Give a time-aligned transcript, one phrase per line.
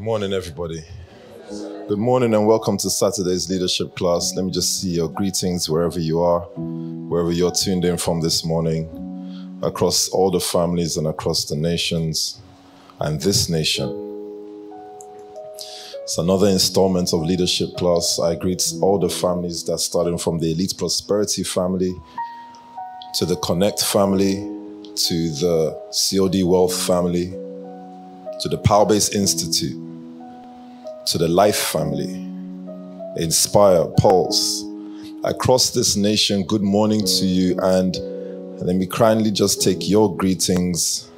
[0.00, 0.82] Good morning, everybody.
[1.50, 4.32] Good morning and welcome to Saturday's leadership class.
[4.34, 8.42] Let me just see your greetings wherever you are, wherever you're tuned in from this
[8.42, 8.88] morning,
[9.62, 12.40] across all the families and across the nations
[13.00, 13.90] and this nation.
[16.04, 18.18] It's another installment of leadership class.
[18.18, 21.92] I greet all the families that starting from the Elite Prosperity family
[23.16, 24.36] to the Connect family
[24.94, 27.34] to the COD Wealth family
[28.40, 29.76] to the Power Base Institute,
[31.06, 32.12] to the Life family,
[33.16, 34.64] Inspire, Pulse,
[35.24, 37.58] across this nation, good morning to you.
[37.60, 37.96] And
[38.60, 41.10] let me kindly just take your greetings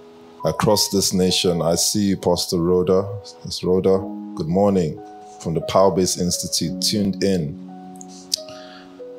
[0.45, 1.61] across this nation.
[1.61, 3.07] I see you, Pastor Rhoda.
[3.45, 3.99] That's Rhoda.
[4.37, 5.01] Good morning
[5.41, 7.59] from the Power Base Institute, tuned in.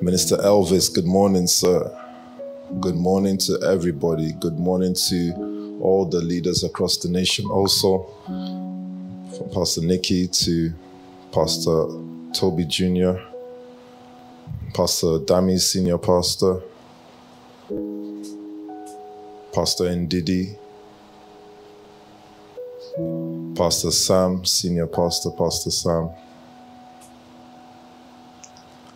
[0.01, 1.91] Minister Elvis, good morning, sir.
[2.79, 4.33] Good morning to everybody.
[4.39, 8.09] Good morning to all the leaders across the nation, also
[9.37, 10.73] from Pastor Nikki to
[11.31, 11.87] Pastor
[12.33, 13.13] Toby Jr.,
[14.73, 16.61] Pastor Dami, Senior Pastor,
[19.53, 20.57] Pastor Ndidi,
[23.55, 26.09] Pastor Sam, Senior Pastor, Pastor Sam,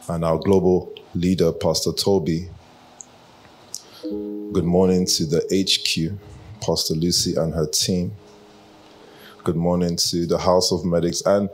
[0.10, 2.50] and our global leader, Pastor Toby.
[4.02, 6.20] Good morning to the HQ.
[6.62, 8.12] Pastor Lucy and her team.
[9.48, 11.22] Good morning to the House of Medics.
[11.22, 11.50] And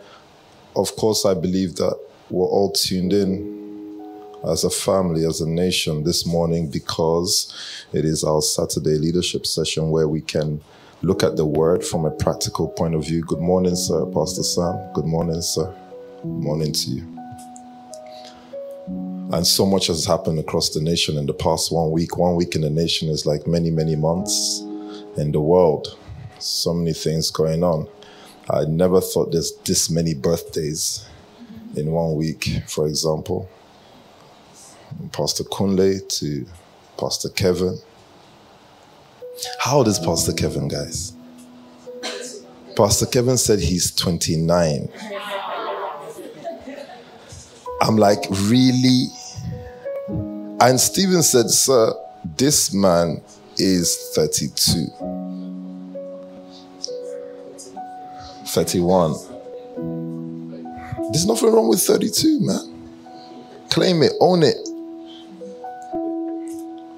[0.75, 1.95] of course, I believe that
[2.31, 4.01] we're all tuned in
[4.49, 7.53] as a family, as a nation this morning because
[7.93, 10.59] it is our Saturday leadership session where we can
[11.03, 13.21] look at the word from a practical point of view.
[13.21, 14.75] Good morning, sir, Pastor Sam.
[14.95, 15.71] Good morning, sir.
[16.23, 17.19] Good morning to you.
[19.33, 22.17] And so much has happened across the nation in the past one week.
[22.17, 24.61] One week in the nation is like many, many months
[25.15, 25.95] in the world.
[26.43, 27.87] So many things going on.
[28.49, 31.07] I never thought there's this many birthdays
[31.75, 33.49] in one week, for example.
[35.11, 36.45] Pastor Kunle to
[36.99, 37.77] Pastor Kevin.
[39.59, 41.13] How old is Pastor Kevin, guys?
[42.75, 44.89] Pastor Kevin said he's 29.
[47.81, 49.07] I'm like, really?
[50.59, 51.93] And Stephen said, Sir,
[52.37, 53.21] this man
[53.57, 55.22] is 32.
[58.53, 59.13] 31.
[61.11, 63.67] There's nothing wrong with 32, man.
[63.71, 64.57] Claim it, own it.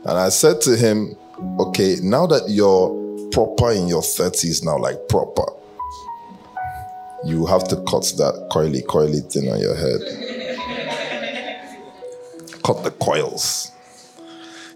[0.06, 1.16] And I said to him,
[1.60, 2.90] okay, now that you're
[3.32, 5.46] proper in your 30s now, like proper,
[7.26, 10.02] you have to cut that coily, coily thing on your head.
[12.64, 13.72] cut the coils.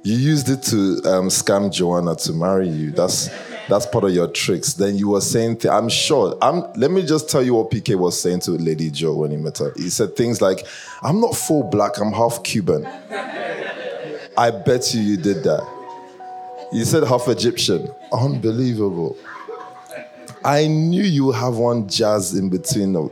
[0.03, 2.91] You used it to um, scam Joanna to marry you.
[2.91, 3.29] That's
[3.69, 4.73] that's part of your tricks.
[4.73, 6.37] Then you were saying, th- I'm sure.
[6.41, 6.63] I'm.
[6.73, 9.59] Let me just tell you what PK was saying to Lady Joe when he met
[9.59, 9.71] her.
[9.75, 10.65] He said things like,
[11.01, 11.99] "I'm not full black.
[11.99, 12.85] I'm half Cuban."
[14.37, 15.67] I bet you you did that.
[16.71, 17.89] You said half Egyptian.
[18.11, 19.17] Unbelievable.
[20.43, 23.09] I knew you have one jazz in between.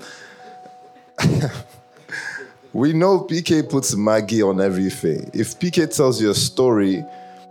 [2.77, 5.31] We know PK puts Maggi on everything.
[5.33, 7.03] If PK tells you a story,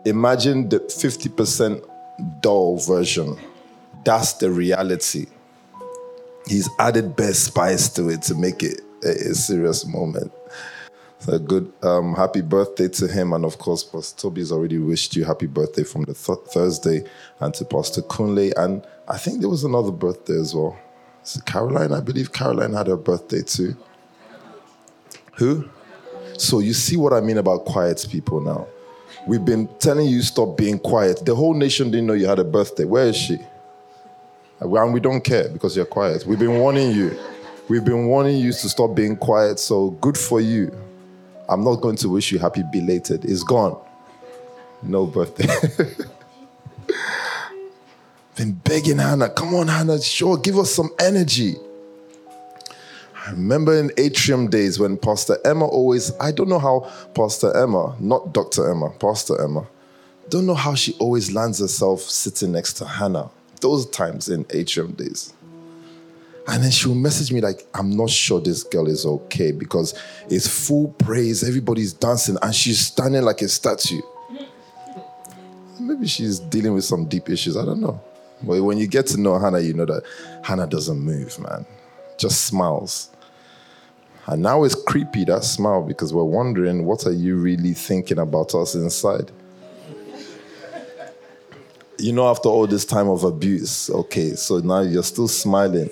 [0.04, 1.82] imagine the 50%
[2.40, 3.36] dull version.
[4.04, 5.26] That's the reality.
[6.46, 10.32] He's added best spice to it to make it a, a serious moment.
[11.18, 15.24] So good, um, happy birthday to him, and of course, Pastor Toby's already wished you
[15.24, 17.04] happy birthday from the th- Thursday,
[17.40, 20.78] and to Pastor Kunle, and I think there was another birthday as well.
[21.22, 23.76] So Caroline, I believe Caroline had her birthday too.
[25.38, 25.68] Who?
[26.38, 28.68] So you see what I mean about quiet people now.
[29.26, 31.24] We've been telling you stop being quiet.
[31.24, 32.84] The whole nation didn't know you had a birthday.
[32.84, 33.38] Where is she?
[34.60, 36.24] And we don't care because you're quiet.
[36.26, 37.18] We've been warning you.
[37.68, 39.58] We've been warning you to stop being quiet.
[39.58, 40.74] So good for you.
[41.48, 43.24] I'm not going to wish you happy belated.
[43.24, 43.78] It's gone.
[44.82, 45.46] No birthday.
[48.36, 51.56] been begging Hannah, come on, Hannah, sure, give us some energy.
[53.26, 57.96] I remember in atrium days when Pastor Emma always, I don't know how Pastor Emma,
[57.98, 58.70] not Dr.
[58.70, 59.66] Emma, Pastor Emma,
[60.28, 63.28] don't know how she always lands herself sitting next to Hannah.
[63.60, 65.32] Those times in atrium days.
[66.46, 70.00] And then she'll message me like, I'm not sure this girl is okay because
[70.30, 74.02] it's full praise, everybody's dancing, and she's standing like a statue.
[75.80, 78.00] Maybe she's dealing with some deep issues, I don't know.
[78.44, 80.04] But when you get to know Hannah, you know that
[80.44, 81.66] Hannah doesn't move, man.
[82.18, 83.10] Just smiles.
[84.28, 88.54] And now it's creepy, that smile, because we're wondering, what are you really thinking about
[88.54, 89.30] us inside?
[91.98, 95.88] You know, after all this time of abuse, okay, so now you're still smiling.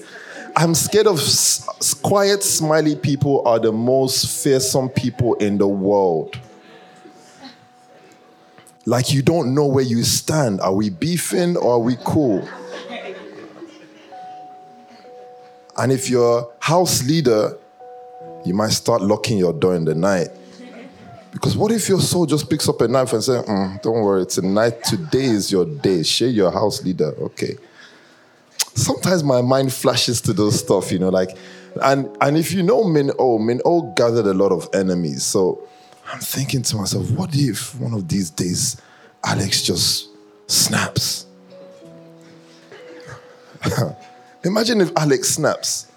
[0.56, 6.38] I'm scared of s- quiet, smiley people are the most fearsome people in the world.
[8.84, 10.60] Like you don't know where you stand.
[10.60, 12.46] Are we beefing or are we cool?
[15.76, 17.56] And if you're house leader,
[18.44, 20.29] you might start locking your door in the night.
[21.32, 24.25] Because what if your soul just picks up a knife and says, mm, don't worry,
[24.25, 26.05] tonight, today is your day.
[26.05, 27.12] Share your house leader.
[27.19, 27.56] Okay.
[28.75, 31.37] Sometimes my mind flashes to those stuff, you know, like,
[31.82, 35.25] and and if you know Min O, Min O gathered a lot of enemies.
[35.25, 35.67] So
[36.12, 38.81] I'm thinking to myself, what if one of these days
[39.25, 40.08] Alex just
[40.47, 41.26] snaps?
[44.44, 45.88] Imagine if Alex snaps.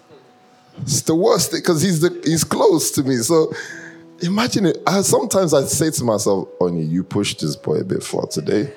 [0.82, 3.16] It's the worst because he's the he's close to me.
[3.16, 3.52] So
[4.20, 4.78] imagine it.
[4.86, 8.72] I, sometimes I say to myself, Oni, you pushed this boy a bit far today.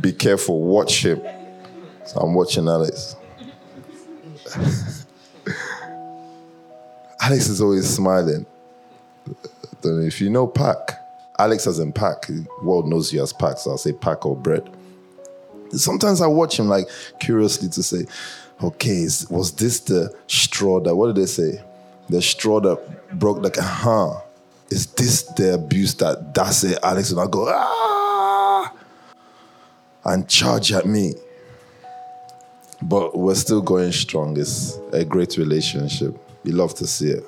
[0.00, 1.20] Be careful, watch him.
[2.06, 3.16] So I'm watching Alex.
[7.20, 8.46] Alex is always smiling.
[9.82, 11.00] If you know Pack.
[11.38, 12.26] Alex has in Pack.
[12.26, 14.68] The world knows he has Pack, so I'll say Pack or bread.
[15.70, 16.88] Sometimes I watch him like
[17.18, 18.06] curiously to say,
[18.62, 21.62] okay, was this the straw that, what did they say?
[22.08, 24.20] The straw that broke like, huh?
[24.70, 27.10] Is this the abuse that that's it, Alex?
[27.10, 28.72] And I go, ah,
[30.04, 31.14] and charge at me.
[32.82, 34.38] But we're still going strong.
[34.38, 36.16] It's a great relationship.
[36.42, 37.24] You love to see it.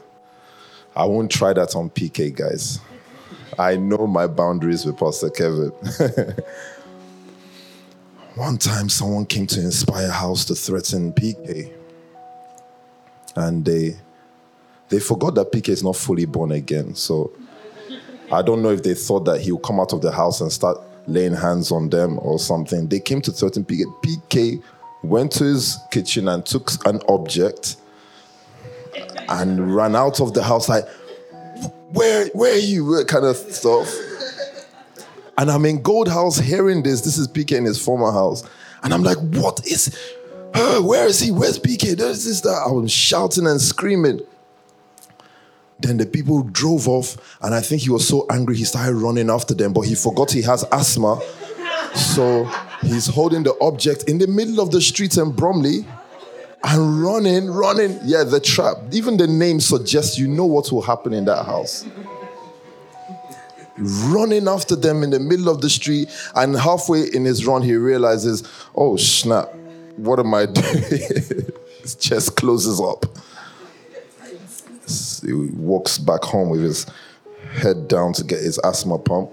[0.94, 2.80] I won't try that on PK, guys.
[3.58, 5.72] I know my boundaries with Pastor Kevin.
[8.36, 11.72] One time, someone came to Inspire House to threaten PK,
[13.34, 13.96] and they
[14.90, 16.94] they forgot that PK is not fully born again.
[16.94, 17.32] So
[18.30, 20.52] I don't know if they thought that he would come out of the house and
[20.52, 22.86] start laying hands on them or something.
[22.88, 23.84] They came to threaten PK.
[24.02, 24.62] PK
[25.02, 27.76] went to his kitchen and took an object
[29.30, 30.86] and ran out of the house like,
[31.88, 33.02] where, where are you?
[33.08, 33.90] Kind of stuff.
[35.38, 37.02] And I'm in Gold House hearing this.
[37.02, 38.42] This is PK in his former house.
[38.82, 39.96] And I'm like, what is,
[40.54, 41.30] uh, where is he?
[41.30, 41.96] Where's PK?
[41.96, 42.64] There's this, that.
[42.66, 44.20] I was shouting and screaming.
[45.78, 49.28] Then the people drove off, and I think he was so angry he started running
[49.28, 51.20] after them, but he forgot he has asthma.
[51.94, 52.44] So
[52.80, 55.86] he's holding the object in the middle of the street in Bromley
[56.64, 57.98] and running, running.
[58.04, 58.78] Yeah, the trap.
[58.92, 61.84] Even the name suggests you know what will happen in that house.
[63.78, 67.74] Running after them in the middle of the street, and halfway in his run, he
[67.74, 68.42] realizes,
[68.74, 69.54] oh snap,
[69.96, 70.80] what am I doing?
[71.82, 73.04] his chest closes up.
[75.24, 76.86] He walks back home with his
[77.52, 79.30] head down to get his asthma pump.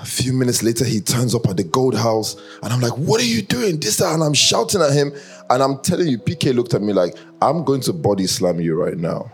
[0.00, 3.20] A few minutes later, he turns up at the gold house, and I'm like, What
[3.20, 3.78] are you doing?
[3.78, 5.12] This, that, and I'm shouting at him.
[5.50, 8.74] And I'm telling you, PK looked at me like, I'm going to body slam you
[8.74, 9.30] right now.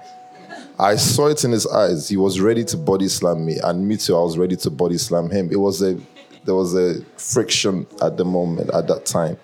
[0.78, 2.08] I saw it in his eyes.
[2.08, 4.16] He was ready to body slam me, and me too.
[4.16, 5.50] I was ready to body slam him.
[5.52, 5.98] It was a
[6.44, 9.38] there was a friction at the moment at that time.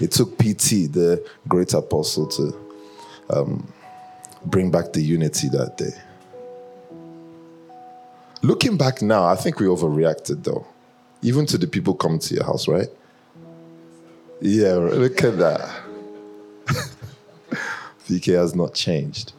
[0.00, 2.58] It took PT, the great apostle, to
[3.30, 3.72] um,
[4.46, 5.92] bring back the unity that day.
[8.42, 10.66] Looking back now, I think we overreacted though,
[11.20, 12.88] even to the people coming to your house, right?
[14.40, 15.82] Yeah, look at that.
[18.08, 19.32] PK has not changed.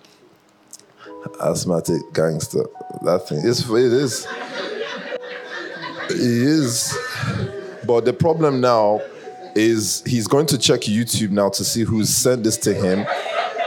[1.42, 2.66] Asthmatic gangster.
[3.02, 4.28] That thing is it is.
[6.10, 6.98] It is.
[7.86, 9.02] But the problem now
[9.56, 13.06] is he's going to check YouTube now to see who's sent this to him.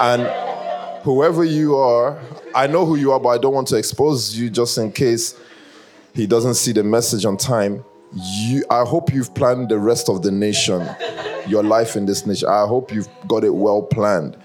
[0.01, 0.23] And
[1.03, 2.19] whoever you are,
[2.55, 5.39] I know who you are, but I don't want to expose you just in case
[6.15, 7.85] he doesn't see the message on time.
[8.13, 10.89] You, I hope you've planned the rest of the nation,
[11.47, 12.49] your life in this nation.
[12.49, 14.37] I hope you've got it well planned.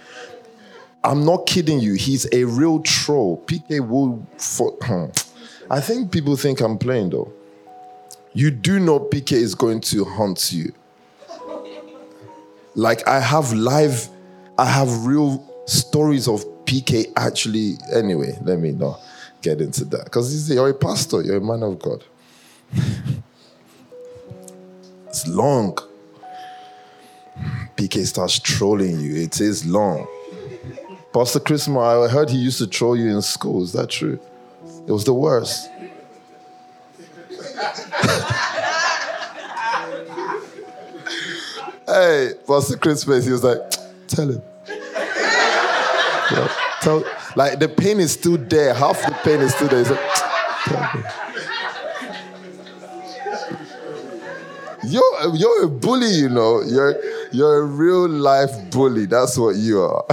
[1.03, 1.93] I'm not kidding you.
[1.93, 3.43] He's a real troll.
[3.47, 4.25] PK will.
[4.37, 5.05] For, hmm.
[5.69, 7.31] I think people think I'm playing though.
[8.33, 10.73] You do know PK is going to hunt you.
[12.75, 14.07] Like I have live,
[14.57, 17.77] I have real stories of PK actually.
[17.93, 19.01] Anyway, let me not
[19.41, 22.03] get into that because you're a pastor, you're a man of God.
[25.07, 25.77] it's long.
[27.75, 29.15] PK starts trolling you.
[29.15, 30.07] It is long.
[31.13, 33.63] Pastor Chris I heard he used to troll you in school.
[33.63, 34.17] Is that true?
[34.87, 35.69] It was the worst.
[41.85, 43.59] hey, Pastor Christmas, he was like,
[44.07, 44.41] tell him.
[46.31, 46.47] Yeah,
[46.79, 47.03] tell,
[47.35, 48.73] like the pain is still there.
[48.73, 49.79] Half the pain is still there.
[49.79, 50.13] He's like,
[50.63, 51.03] tell him.
[54.85, 56.61] You're, you're a bully, you know.
[56.61, 56.95] You're
[57.31, 59.05] You're a real life bully.
[59.05, 60.05] That's what you are.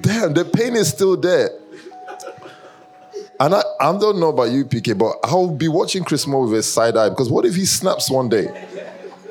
[0.00, 1.50] Damn, the pain is still there.
[3.38, 6.58] And I, I don't know about you, PK, but I'll be watching Chris Moore with
[6.58, 8.48] a side eye because what if he snaps one day?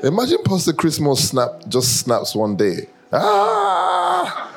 [0.03, 2.87] Imagine Pastor Chris Moore snap, just snaps one day.
[3.11, 4.51] Ah!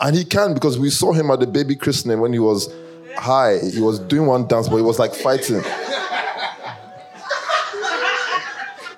[0.00, 2.72] And he can because we saw him at the baby christening when he was
[3.16, 3.58] high.
[3.58, 5.62] He was doing one dance, but he was like fighting.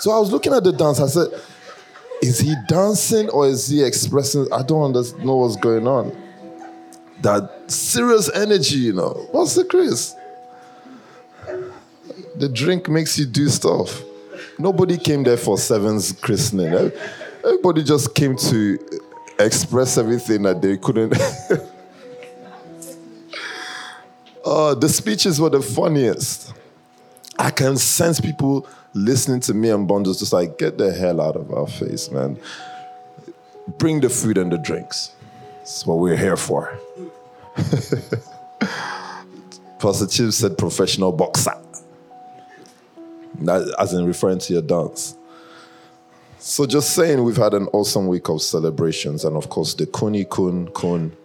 [0.04, 1.00] So I was looking at the dance.
[1.00, 1.28] I said,
[2.20, 4.46] is he dancing or is he expressing?
[4.52, 4.92] I don't
[5.24, 6.14] know what's going on.
[7.22, 9.26] That serious energy, you know.
[9.30, 10.14] What's the Chris?
[12.36, 14.02] The drink makes you do stuff.
[14.58, 16.92] Nobody came there for Seven's christening.
[17.42, 18.78] Everybody just came to
[19.38, 21.16] express everything that they couldn't.
[24.44, 26.52] oh, the speeches were the funniest.
[27.38, 31.36] I can sense people listening to me and bundles just like, get the hell out
[31.36, 32.38] of our face, man.
[33.78, 35.12] Bring the food and the drinks.
[35.58, 36.78] That's what we're here for.
[39.78, 41.52] Pastor Chip said professional boxer.
[43.40, 45.16] That, as in referring to your dance.
[46.38, 50.24] So just saying, we've had an awesome week of celebrations, and of course, the Kuni
[50.26, 51.16] Kun Kun,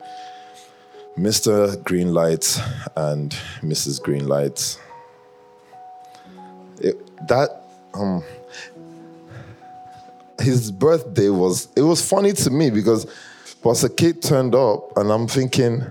[1.18, 1.76] Mr.
[1.84, 2.58] Greenlight
[2.96, 4.02] and Mrs.
[4.02, 4.80] Greenlight.
[6.80, 7.59] It, that
[7.94, 8.24] um,
[10.40, 13.06] his birthday was it was funny to me because
[13.62, 15.84] Pastor Kate turned up, and I'm thinking,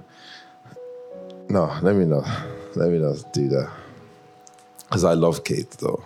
[1.49, 2.25] no, let me not,
[2.75, 3.71] let me not do that,
[4.85, 6.03] because I love Kate though.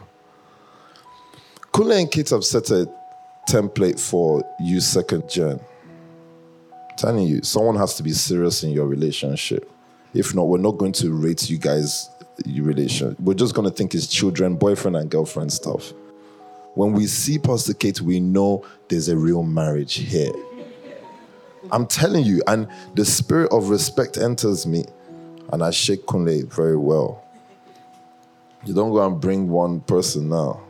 [1.73, 2.91] Kunle and Kate have set a
[3.49, 5.61] template for you second gen.
[6.97, 9.71] telling you, someone has to be serious in your relationship.
[10.15, 12.11] If not, we're not going to rate you guys
[12.47, 13.17] relation.
[13.21, 15.93] We're just going to think it's children, boyfriend and girlfriend stuff.
[16.75, 20.33] When we see Pastor Kate, we know there's a real marriage here.
[21.71, 24.85] I'm telling you, and the spirit of respect enters me,
[25.53, 27.25] and I shake Kunle very well.
[28.65, 30.61] You don't go and bring one person now.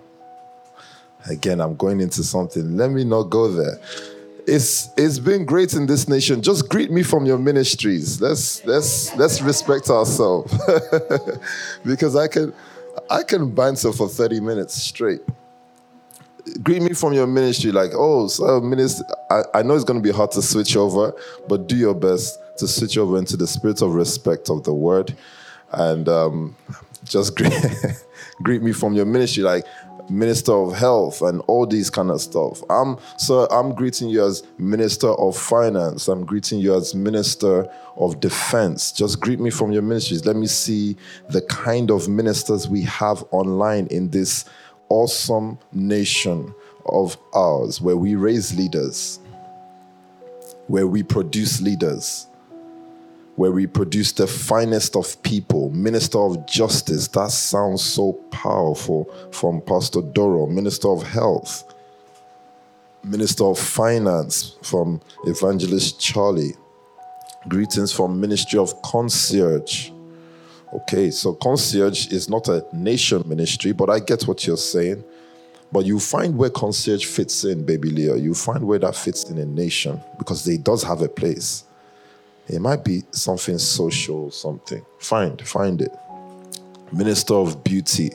[1.28, 2.76] Again, I'm going into something.
[2.76, 3.78] Let me not go there.
[4.46, 6.42] It's it's been great in this nation.
[6.42, 8.20] Just greet me from your ministries.
[8.20, 10.52] Let's let's let's respect ourselves.
[11.84, 12.52] because I can
[13.11, 15.20] I can banter for 30 minutes straight.
[16.62, 20.11] Greet me from your ministry, like, oh, so minister, I, I know it's gonna be
[20.11, 21.14] hard to switch over,
[21.49, 25.14] but do your best to switch over into the spirit of respect of the word.
[25.70, 26.56] And um,
[27.04, 27.52] just greet,
[28.42, 29.64] greet me from your ministry, like
[30.11, 32.62] minister of health and all these kind of stuff.
[32.71, 36.09] I'm so I'm greeting you as minister of finance.
[36.09, 38.92] I'm greeting you as minister of defense.
[38.92, 40.25] Just greet me from your ministries.
[40.25, 40.97] Let me see
[41.30, 44.44] the kind of ministers we have online in this
[44.88, 46.54] awesome nation
[46.87, 49.21] of ours where we raise leaders,
[50.66, 52.26] where we produce leaders
[53.36, 57.08] where we produce the finest of people, Minister of Justice.
[57.08, 61.74] That sounds so powerful from Pastor Doro, Minister of Health,
[63.02, 66.54] Minister of Finance from Evangelist Charlie.
[67.48, 69.90] Greetings from Ministry of Concierge.
[70.72, 75.04] Okay, so concierge is not a nation ministry, but I get what you're saying.
[75.70, 78.16] But you find where concierge fits in, baby Leah.
[78.16, 81.64] You find where that fits in a nation because they does have a place.
[82.49, 84.84] It might be something social, something.
[84.99, 85.92] Find, find it.
[86.92, 88.11] Minister of Beauty.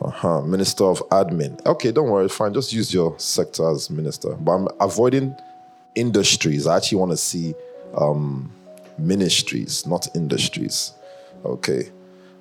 [0.00, 0.42] Uh-huh.
[0.42, 1.64] Minister of Admin.
[1.64, 2.52] Okay, don't worry, fine.
[2.52, 4.34] Just use your sector as minister.
[4.34, 5.34] But I'm avoiding
[5.94, 6.66] industries.
[6.66, 7.54] I actually want to see
[7.96, 8.52] um,
[8.98, 10.92] ministries, not industries.
[11.44, 11.90] Okay.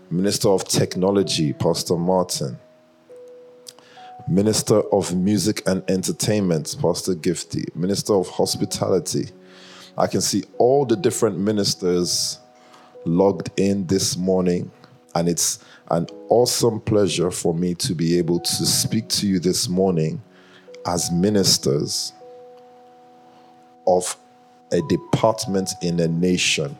[0.10, 2.58] Minister of Technology, Pastor Martin.
[4.28, 7.74] Minister of Music and Entertainment, Pastor Gifty.
[7.76, 9.30] Minister of Hospitality,
[10.02, 12.40] I can see all the different ministers
[13.06, 14.72] logged in this morning,
[15.14, 15.60] and it's
[15.92, 20.20] an awesome pleasure for me to be able to speak to you this morning
[20.88, 22.14] as ministers
[23.86, 24.18] of
[24.72, 26.76] a department in a nation.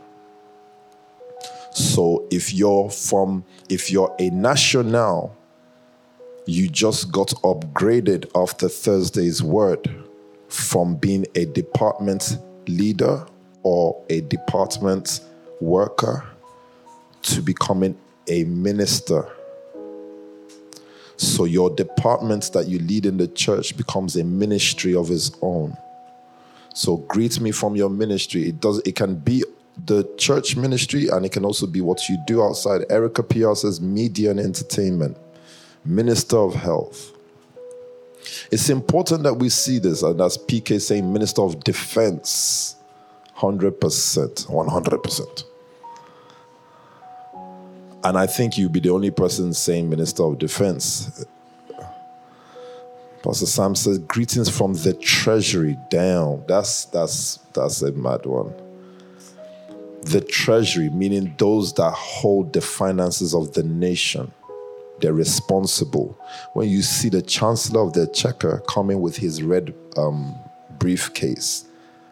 [1.74, 5.38] So if you're from, if you're a national,
[6.48, 10.08] you just got upgraded after Thursday's word
[10.50, 12.40] from being a department
[12.78, 13.26] leader
[13.64, 15.22] or a department
[15.60, 16.26] worker
[17.24, 17.98] to becoming
[18.28, 19.28] a minister.
[21.18, 25.78] So your department that you lead in the church becomes a ministry of its own.
[26.74, 28.48] So greet me from your ministry.
[28.50, 29.44] It does it can be
[29.86, 32.82] the church ministry and it can also be what you do outside.
[32.90, 35.18] Erica PR says media and entertainment,
[35.86, 37.12] minister of health.
[38.52, 42.76] It's important that we see this, and as PK saying Minister of Defense.
[43.38, 45.44] 100%, 100%.
[48.04, 51.26] And I think you'll be the only person saying Minister of Defense.
[53.24, 56.44] Pastor Sam says, greetings from the treasury down.
[56.48, 58.54] That's that's that's a mad one.
[60.02, 64.32] The treasury, meaning those that hold the finances of the nation.
[65.02, 66.18] They're responsible.
[66.54, 70.36] When you see the chancellor of the exchequer coming with his red um,
[70.78, 71.66] briefcase,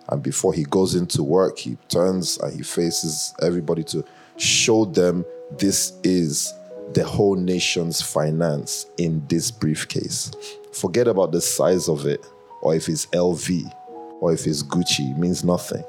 [0.09, 4.03] and before he goes into work, he turns and he faces everybody to
[4.37, 5.23] show them
[5.59, 6.51] this is
[6.93, 10.31] the whole nation's finance in this briefcase.
[10.73, 12.25] Forget about the size of it,
[12.61, 13.71] or if it's LV,
[14.19, 15.83] or if it's Gucci, it means nothing.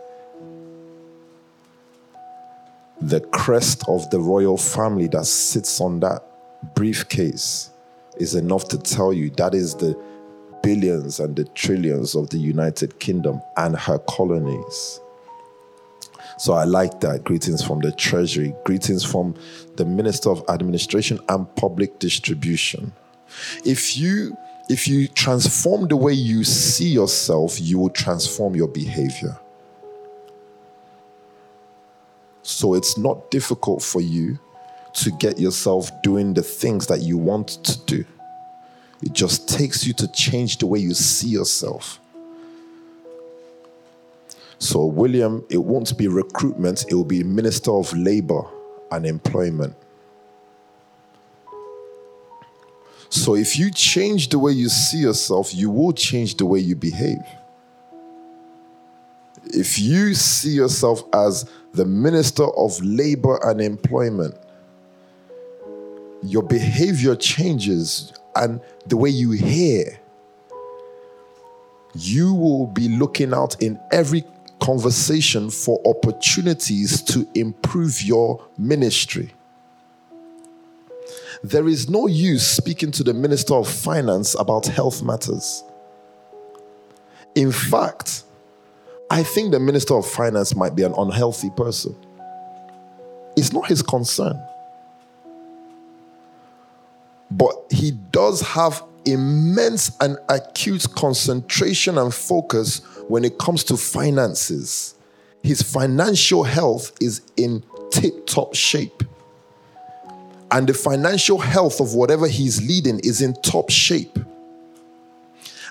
[3.00, 6.22] The crest of the royal family that sits on that
[6.74, 7.70] briefcase
[8.16, 9.98] is enough to tell you that is the
[10.62, 15.00] billions and the trillions of the United Kingdom and her colonies.
[16.38, 17.24] So I like that.
[17.24, 18.54] Greetings from the Treasury.
[18.64, 19.34] Greetings from
[19.76, 22.92] the Minister of Administration and Public Distribution.
[23.64, 24.36] If you
[24.68, 29.36] if you transform the way you see yourself, you will transform your behavior.
[32.42, 34.38] So it's not difficult for you
[34.94, 38.04] to get yourself doing the things that you want to do.
[39.02, 42.00] It just takes you to change the way you see yourself.
[44.58, 48.42] So, William, it won't be recruitment, it will be Minister of Labor
[48.90, 49.74] and Employment.
[53.08, 56.76] So, if you change the way you see yourself, you will change the way you
[56.76, 57.22] behave.
[59.46, 64.34] If you see yourself as the Minister of Labor and Employment,
[66.22, 69.98] your behavior changes and the way you hear.
[71.94, 74.24] You will be looking out in every
[74.60, 79.32] conversation for opportunities to improve your ministry.
[81.42, 85.64] There is no use speaking to the Minister of Finance about health matters.
[87.34, 88.24] In fact,
[89.10, 91.96] I think the Minister of Finance might be an unhealthy person.
[93.36, 94.38] It's not his concern.
[97.30, 104.94] But he does have immense and acute concentration and focus when it comes to finances.
[105.42, 109.02] His financial health is in tip top shape.
[110.50, 114.18] And the financial health of whatever he's leading is in top shape.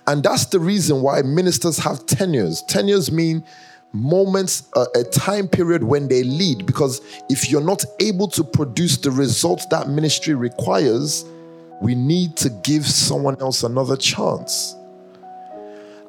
[0.07, 2.63] And that's the reason why ministers have tenures.
[2.63, 3.43] Tenures mean
[3.91, 8.97] moments, uh, a time period when they lead, because if you're not able to produce
[8.97, 11.25] the results that ministry requires,
[11.81, 14.75] we need to give someone else another chance.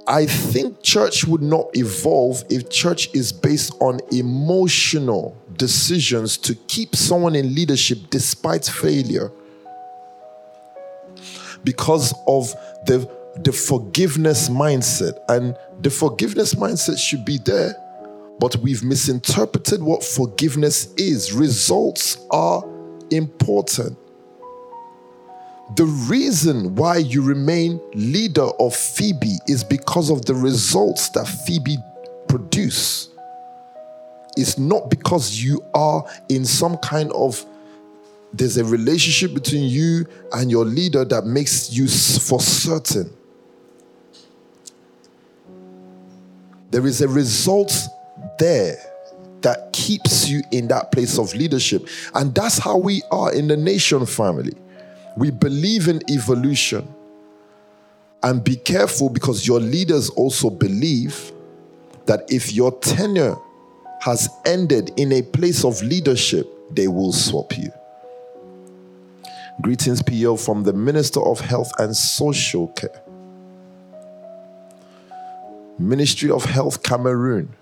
[0.07, 6.97] I think church would not evolve if church is based on emotional decisions to keep
[6.97, 9.31] someone in leadership despite failure.
[11.63, 12.53] Because of
[12.87, 13.09] the,
[13.45, 15.17] the forgiveness mindset.
[15.29, 17.75] And the forgiveness mindset should be there,
[18.41, 21.33] but we've misinterpreted what forgiveness is.
[21.33, 22.65] Results are
[23.11, 23.97] important.
[25.77, 31.79] The reason why you remain leader of Phoebe is because of the results that Phoebe
[32.29, 33.09] produce.
[34.37, 37.45] It's not because you are in some kind of
[38.33, 43.13] there's a relationship between you and your leader that makes you for certain.
[46.71, 47.77] There is a result
[48.39, 48.77] there
[49.41, 51.89] that keeps you in that place of leadership.
[52.15, 54.55] And that's how we are in the nation family.
[55.16, 56.87] We believe in evolution.
[58.23, 61.33] And be careful because your leaders also believe
[62.07, 63.37] that if your tenure
[64.01, 67.70] has ended in a place of leadership, they will swap you.
[69.62, 73.03] Greetings, PO, from the Minister of Health and Social Care,
[75.79, 77.55] Ministry of Health Cameroon.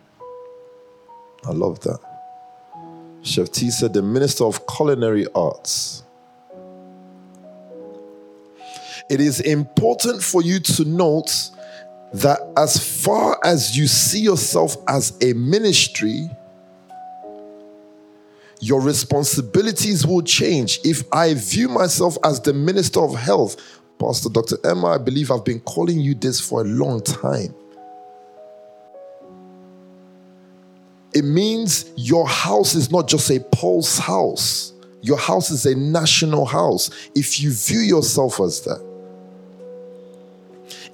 [1.45, 1.99] I love that.
[3.23, 6.03] Chef T said, the Minister of Culinary Arts.
[9.11, 11.51] It is important for you to note
[12.13, 16.29] that as far as you see yourself as a ministry,
[18.61, 20.81] your responsibilities will change.
[20.85, 23.57] If I view myself as the minister of health,
[23.99, 24.57] Pastor Dr.
[24.65, 27.55] Emma, I believe I've been calling you this for a long time.
[31.15, 36.45] It means your house is not just a pulse house, your house is a national
[36.45, 36.91] house.
[37.15, 38.88] If you view yourself as that,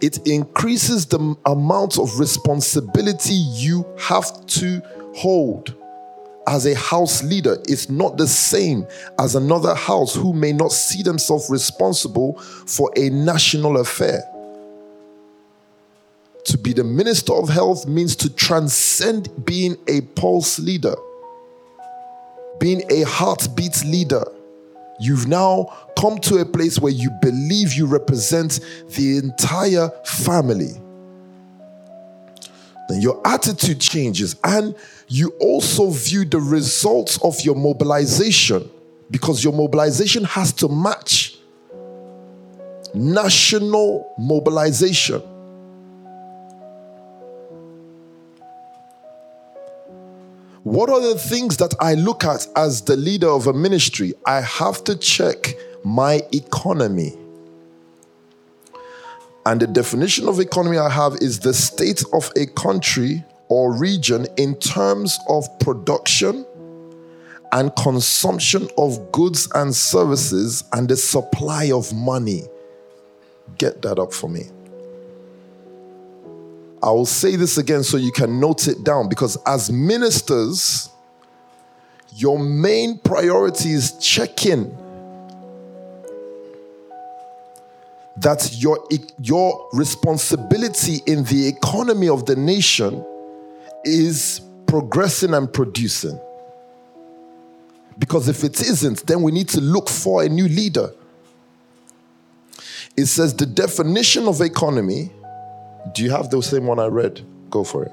[0.04, 4.82] it increases the amount of responsibility you have to
[5.14, 5.74] hold
[6.46, 8.86] as a house leader is not the same
[9.18, 14.22] as another house who may not see themselves responsible for a national affair.
[16.44, 20.96] To be the minister of health means to transcend being a pulse leader,
[22.60, 24.24] being a heartbeat leader.
[25.00, 30.80] You've now come to a place where you believe you represent the entire family
[32.88, 34.74] then your attitude changes and
[35.08, 38.68] you also view the results of your mobilization
[39.10, 41.38] because your mobilization has to match
[42.94, 45.22] national mobilization.
[50.64, 54.14] What are the things that I look at as the leader of a ministry?
[54.24, 57.12] I have to check my economy.
[59.44, 64.26] And the definition of economy I have is the state of a country or region
[64.38, 66.46] in terms of production
[67.52, 72.44] and consumption of goods and services and the supply of money.
[73.58, 74.44] Get that up for me.
[76.84, 80.90] I will say this again so you can note it down because as ministers,
[82.14, 84.76] your main priority is checking
[88.18, 88.86] that your,
[89.22, 93.02] your responsibility in the economy of the nation
[93.82, 96.20] is progressing and producing.
[97.98, 100.92] Because if it isn't, then we need to look for a new leader.
[102.94, 105.10] It says the definition of economy.
[105.92, 107.20] Do you have the same one I read?
[107.50, 107.92] Go for it.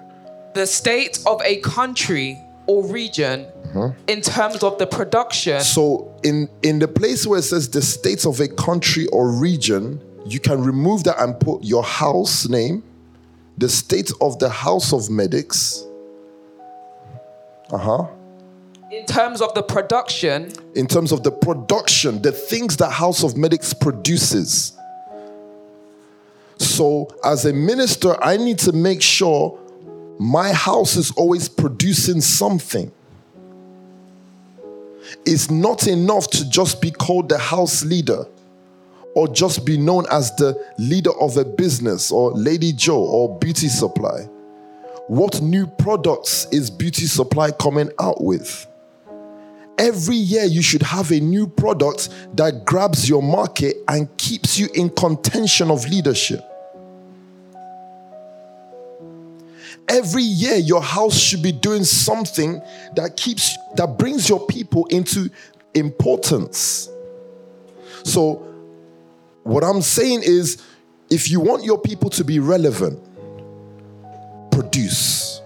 [0.53, 3.99] The state of a country or region mm-hmm.
[4.07, 5.61] in terms of the production.
[5.61, 10.01] So in in the place where it says the state of a country or region,
[10.25, 12.83] you can remove that and put your house name,
[13.57, 15.85] the state of the house of medics.
[17.71, 18.07] Uh huh.
[18.91, 20.51] In terms of the production.
[20.75, 24.77] In terms of the production, the things that House of Medics produces.
[26.61, 29.59] So, as a minister, I need to make sure
[30.19, 32.91] my house is always producing something.
[35.25, 38.25] It's not enough to just be called the house leader
[39.15, 43.67] or just be known as the leader of a business or Lady Joe or Beauty
[43.67, 44.23] Supply?
[45.07, 48.67] What new products is Beauty Supply coming out with?
[49.77, 54.69] Every year, you should have a new product that grabs your market and keeps you
[54.75, 56.41] in contention of leadership.
[59.87, 62.61] Every year, your house should be doing something
[62.95, 65.29] that keeps that brings your people into
[65.73, 66.89] importance.
[68.03, 68.35] So,
[69.43, 70.61] what I'm saying is,
[71.09, 72.99] if you want your people to be relevant,
[74.51, 75.41] produce.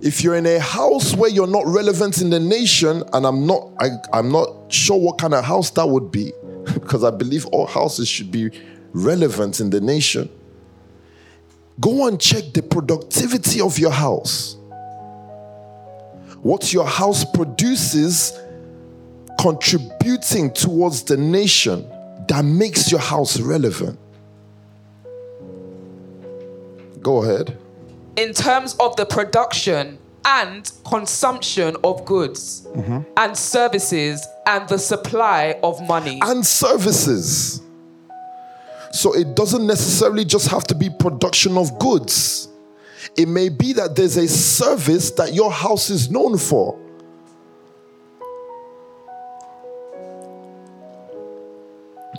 [0.00, 3.70] If you're in a house where you're not relevant in the nation, and I'm not,
[3.80, 6.32] I, I'm not sure what kind of house that would be,
[6.74, 8.50] because I believe all houses should be
[8.92, 10.28] relevant in the nation.
[11.80, 14.56] Go and check the productivity of your house.
[16.40, 18.38] What your house produces
[19.40, 21.86] contributing towards the nation
[22.28, 23.98] that makes your house relevant?
[27.02, 27.56] Go ahead.
[28.16, 33.00] In terms of the production and consumption of goods mm-hmm.
[33.16, 36.20] and services and the supply of money.
[36.22, 37.62] And services.
[38.96, 42.48] So it doesn't necessarily just have to be production of goods.
[43.16, 46.78] It may be that there's a service that your house is known for.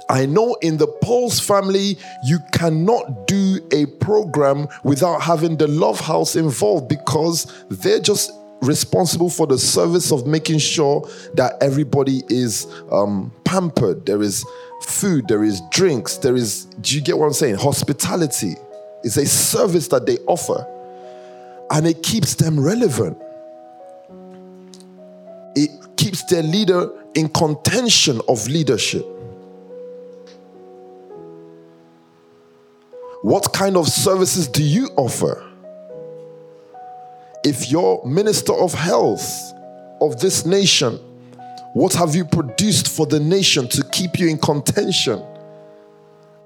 [0.09, 5.99] I know in the Pulse family, you cannot do a program without having the Love
[5.99, 12.67] House involved because they're just responsible for the service of making sure that everybody is
[12.91, 14.05] um, pampered.
[14.05, 14.45] There is
[14.87, 17.55] food, there is drinks, there is, do you get what I'm saying?
[17.55, 18.55] Hospitality
[19.03, 20.65] is a service that they offer
[21.71, 23.17] and it keeps them relevant.
[25.55, 29.05] It keeps their leader in contention of leadership.
[33.23, 35.43] What kind of services do you offer?
[37.43, 39.53] If you're minister of health
[39.99, 40.99] of this nation,
[41.73, 45.23] what have you produced for the nation to keep you in contention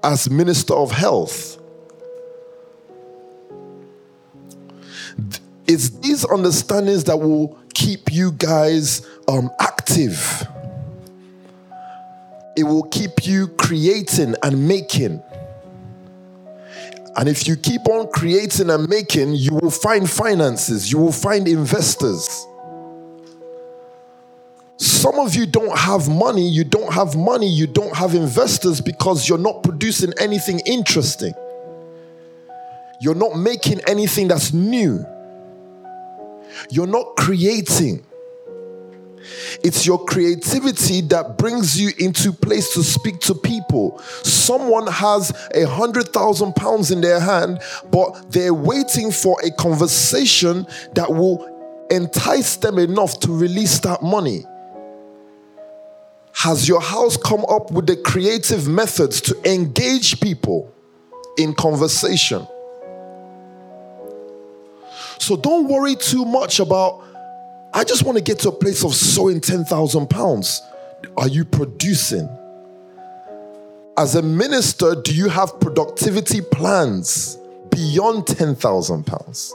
[0.02, 1.58] as minister of health?
[5.66, 10.46] It's these understandings that will keep you guys um, active
[12.56, 15.22] it will keep you creating and making.
[17.16, 21.46] And if you keep on creating and making, you will find finances, you will find
[21.46, 22.46] investors.
[25.02, 29.28] Some of you don't have money, you don't have money, you don't have investors because
[29.28, 31.34] you're not producing anything interesting.
[33.00, 35.04] You're not making anything that's new.
[36.70, 38.06] You're not creating.
[39.64, 43.98] It's your creativity that brings you into place to speak to people.
[44.22, 47.58] Someone has a hundred thousand pounds in their hand,
[47.90, 51.44] but they're waiting for a conversation that will
[51.90, 54.44] entice them enough to release that money.
[56.42, 60.74] Has your house come up with the creative methods to engage people
[61.38, 62.44] in conversation?
[65.20, 67.04] So don't worry too much about
[67.72, 70.60] I just want to get to a place of sowing 10,000 pounds.
[71.16, 72.28] Are you producing?
[73.96, 77.38] As a minister, do you have productivity plans
[77.70, 79.54] beyond 10,000 pounds?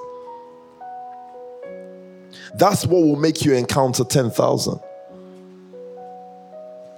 [2.56, 4.80] That's what will make you encounter 10,000.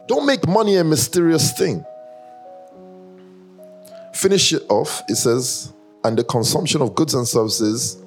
[0.09, 1.85] Don't make money a mysterious thing.
[4.15, 5.03] Finish it off.
[5.07, 5.71] It says,
[6.03, 8.01] and the consumption of goods and services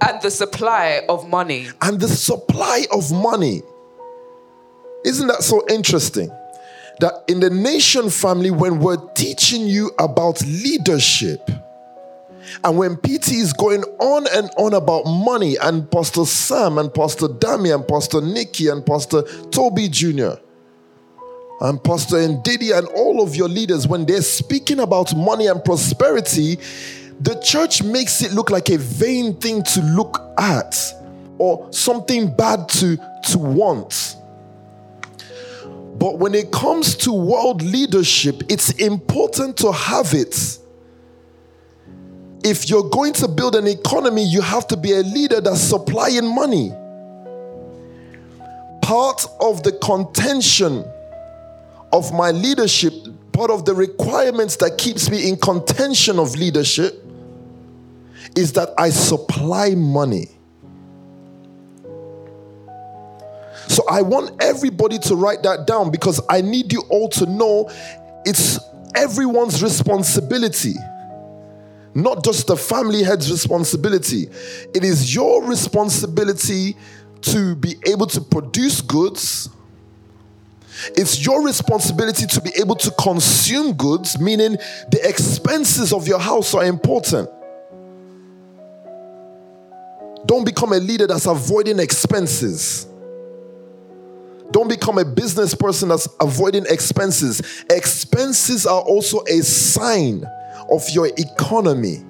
[0.00, 1.68] and the supply of money.
[1.80, 3.62] and the supply of money.
[5.04, 6.28] Isn't that so interesting?
[6.98, 11.48] That in the nation family, when we're teaching you about leadership,
[12.64, 17.28] and when PT is going on and on about money, and Pastor Sam, and Pastor
[17.28, 20.34] Dami, and Pastor Nikki, and Pastor Toby Jr.,
[21.60, 26.58] and Pastor Ndidi, and all of your leaders, when they're speaking about money and prosperity,
[27.20, 30.76] the church makes it look like a vain thing to look at
[31.38, 32.96] or something bad to,
[33.30, 34.16] to want.
[35.98, 40.58] But when it comes to world leadership, it's important to have it.
[42.44, 46.34] If you're going to build an economy, you have to be a leader that's supplying
[46.34, 46.70] money.
[48.82, 50.84] Part of the contention
[51.92, 52.92] of my leadership,
[53.32, 57.02] part of the requirements that keeps me in contention of leadership
[58.36, 60.28] is that I supply money.
[63.68, 67.70] So I want everybody to write that down because I need you all to know
[68.24, 68.58] it's
[68.94, 70.74] everyone's responsibility,
[71.94, 74.28] not just the family head's responsibility.
[74.74, 76.76] It is your responsibility
[77.22, 79.48] to be able to produce goods.
[80.96, 84.58] It's your responsibility to be able to consume goods, meaning
[84.90, 87.30] the expenses of your house are important.
[90.26, 92.86] Don't become a leader that's avoiding expenses.
[94.50, 97.64] Don't become a business person that's avoiding expenses.
[97.70, 100.24] Expenses are also a sign
[100.70, 102.04] of your economy.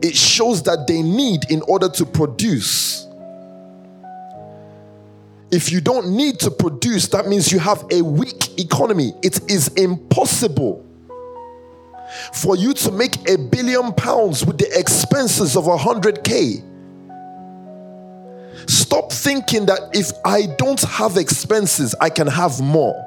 [0.00, 3.07] It shows that they need in order to produce.
[5.50, 9.14] If you don't need to produce, that means you have a weak economy.
[9.22, 10.84] It is impossible
[12.34, 16.64] for you to make a billion pounds with the expenses of a 100k.
[18.68, 23.04] Stop thinking that if I don't have expenses, I can have more.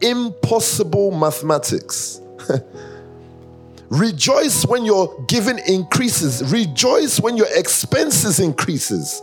[0.00, 2.20] Impossible mathematics.
[3.90, 6.52] Rejoice when your giving increases.
[6.52, 9.22] Rejoice when your expenses increases.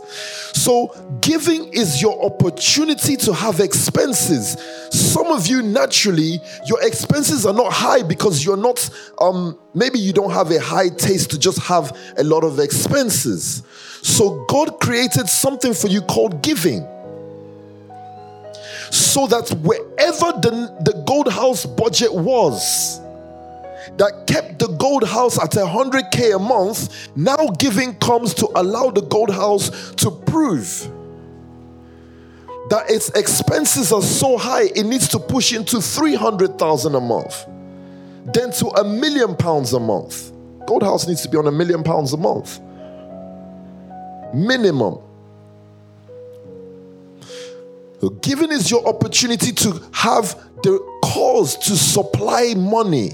[0.54, 0.88] So
[1.20, 4.56] giving is your opportunity to have expenses.
[4.90, 10.12] Some of you naturally your expenses are not high because you're not um maybe you
[10.12, 13.62] don't have a high taste to just have a lot of expenses.
[14.02, 16.84] So God created something for you called giving
[18.90, 23.00] so that wherever the, the gold house budget was,
[23.98, 29.02] that kept the gold house at 100k a month, now giving comes to allow the
[29.02, 30.90] gold house to prove
[32.68, 37.46] that its expenses are so high it needs to push into 300,000 a month,
[38.24, 40.32] then to a million pounds a month.
[40.66, 42.60] Gold house needs to be on a million pounds a month.
[44.34, 44.98] Minimum.
[48.20, 53.12] Giving is your opportunity to have the cause to supply money.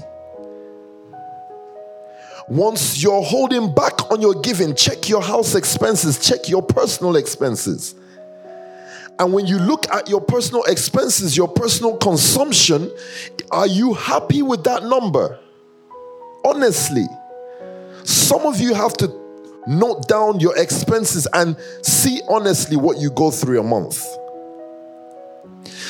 [2.53, 7.95] Once you're holding back on your giving, check your house expenses, check your personal expenses.
[9.17, 12.91] And when you look at your personal expenses, your personal consumption,
[13.49, 15.39] are you happy with that number?
[16.45, 17.07] Honestly,
[18.03, 19.07] some of you have to
[19.65, 24.05] note down your expenses and see honestly what you go through a month.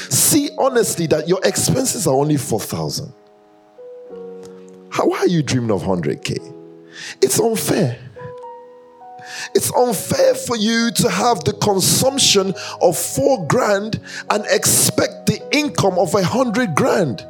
[0.09, 3.11] see honestly that your expenses are only 4,000.
[5.05, 6.53] Why are you dreaming of 100k?
[7.21, 7.99] It's unfair.
[9.55, 15.97] It's unfair for you to have the consumption of four grand and expect the income
[15.97, 17.25] of a hundred grand.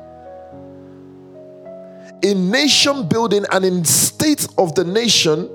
[2.24, 5.50] In nation building and in state of the nation,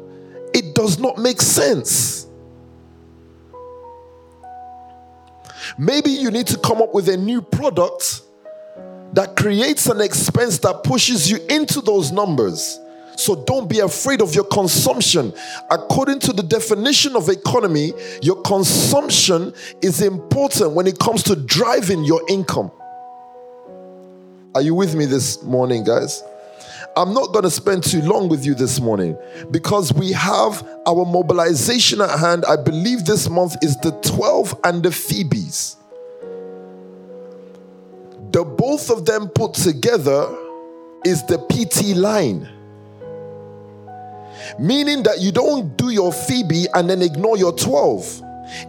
[0.55, 2.27] it does not make sense.
[5.79, 8.23] Maybe you need to come up with a new product
[9.13, 12.79] that creates an expense that pushes you into those numbers.
[13.17, 15.33] So don't be afraid of your consumption.
[15.71, 17.93] According to the definition of economy,
[18.23, 22.71] your consumption is important when it comes to driving your income.
[24.55, 26.23] Are you with me this morning, guys?
[26.97, 29.17] I'm not going to spend too long with you this morning
[29.51, 32.45] because we have our mobilization at hand.
[32.45, 35.77] I believe this month is the 12 and the Phoebes.
[38.39, 40.33] The both of them put together
[41.05, 42.49] is the PT line.
[44.61, 48.23] Meaning that you don't do your Phoebe and then ignore your 12.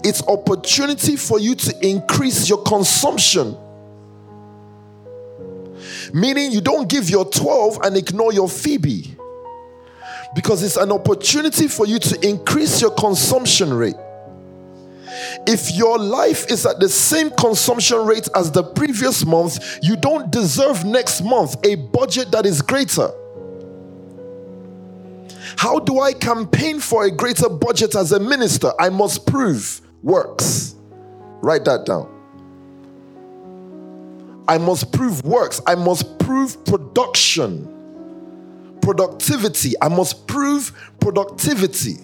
[0.04, 3.56] It's opportunity for you to increase your consumption.
[6.16, 9.16] Meaning you don't give your 12 and ignore your Phoebe.
[10.34, 13.94] Because it's an opportunity for you to increase your consumption rate.
[15.48, 20.32] If your life is at the same consumption rate as the previous month, you don't
[20.32, 23.12] deserve next month a budget that is greater.
[25.58, 28.72] How do I campaign for a greater budget as a minister?
[28.80, 30.76] I must prove works.
[31.42, 32.10] Write that down.
[34.48, 35.62] I must prove works.
[35.68, 37.68] I must prove production,
[38.82, 39.74] productivity.
[39.82, 41.98] I must prove productivity.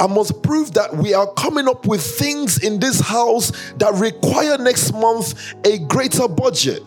[0.00, 4.56] I must prove that we are coming up with things in this house that require
[4.56, 6.82] next month a greater budget.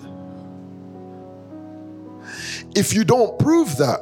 [2.76, 4.00] If you don't prove that,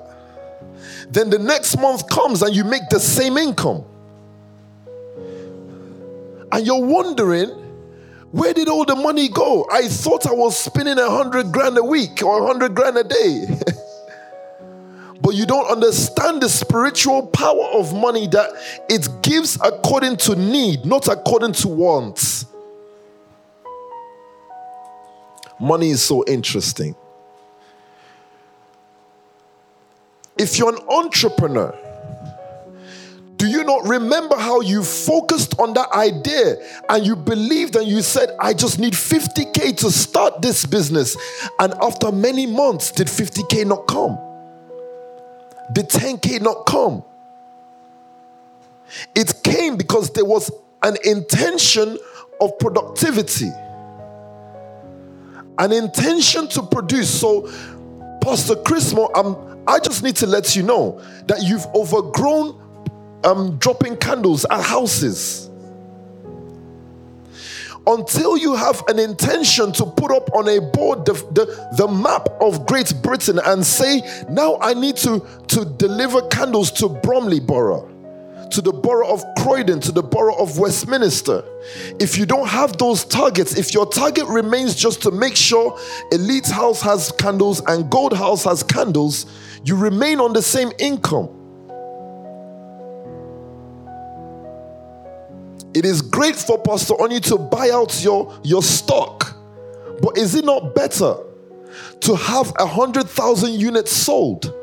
[1.10, 3.84] then the next month comes and you make the same income.
[6.54, 7.50] And you're wondering,
[8.32, 9.68] where did all the money go?
[9.70, 13.04] I thought I was spending a hundred grand a week or a hundred grand a
[13.04, 13.60] day.
[15.32, 18.50] but you don't understand the spiritual power of money that
[18.90, 22.46] it gives according to need, not according to wants.
[25.58, 26.94] Money is so interesting.
[30.38, 31.74] If you're an entrepreneur,
[33.38, 36.58] do you not remember how you focused on that idea
[36.90, 41.16] and you believed and you said, I just need 50K to start this business?
[41.58, 44.20] And after many months, did 50K not come?
[45.74, 47.04] Did 10K not come?
[49.16, 50.52] It came because there was
[50.84, 51.98] an intention
[52.42, 53.52] of productivity,
[55.58, 57.10] an intention to produce.
[57.10, 57.44] So,
[58.22, 62.60] Pastor Chrismo, I'm I just need to let you know that you've overgrown
[63.24, 65.51] um, dropping candles at houses.
[67.88, 72.28] Until you have an intention to put up on a board the, the, the map
[72.40, 77.92] of Great Britain and say, now I need to, to deliver candles to Bromley Borough
[78.52, 81.44] to the borough of Croydon, to the borough of Westminster.
[82.00, 85.80] If you don't have those targets, if your target remains just to make sure
[86.12, 89.26] Elite House has candles and Gold House has candles,
[89.64, 91.30] you remain on the same income.
[95.74, 99.36] It is great for Pastor Oni to buy out your, your stock,
[100.02, 101.16] but is it not better
[102.02, 104.54] to have a hundred thousand units sold?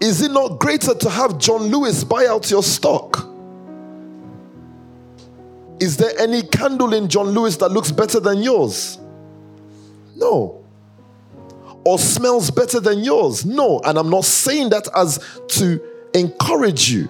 [0.00, 3.26] Is it not greater to have John Lewis buy out your stock?
[5.80, 8.98] Is there any candle in John Lewis that looks better than yours?
[10.14, 10.60] No
[11.84, 13.44] or smells better than yours.
[13.44, 15.18] No, and I'm not saying that as
[15.48, 15.80] to
[16.14, 17.08] encourage you.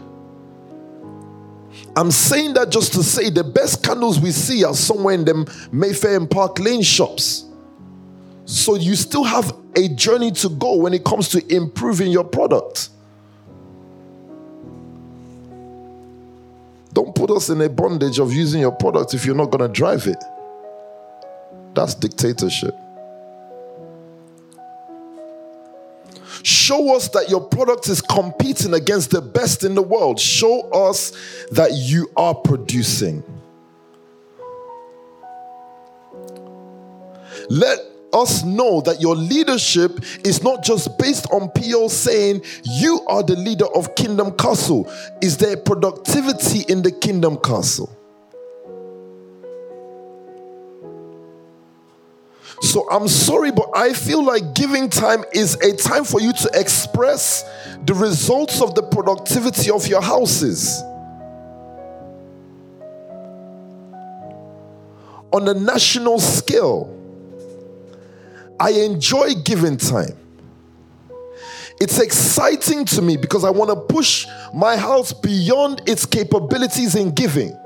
[1.97, 5.47] I'm saying that just to say the best candles we see are somewhere in them
[5.73, 7.45] Mayfair and Park Lane shops.
[8.45, 12.91] So you still have a journey to go when it comes to improving your product.
[16.93, 19.69] Don't put us in a bondage of using your product if you're not going to
[19.69, 20.23] drive it.
[21.75, 22.75] That's dictatorship.
[26.71, 30.21] Show us that your product is competing against the best in the world.
[30.21, 31.11] Show us
[31.51, 33.25] that you are producing.
[37.49, 37.81] Let
[38.13, 43.35] us know that your leadership is not just based on PO saying you are the
[43.35, 44.89] leader of Kingdom Castle.
[45.21, 48.00] Is there productivity in the Kingdom Castle?
[52.61, 56.51] So I'm sorry, but I feel like giving time is a time for you to
[56.55, 57.43] express
[57.87, 60.83] the results of the productivity of your houses.
[65.33, 66.97] On a national scale,
[68.59, 70.17] I enjoy giving time.
[71.81, 77.15] It's exciting to me because I want to push my house beyond its capabilities in
[77.15, 77.57] giving.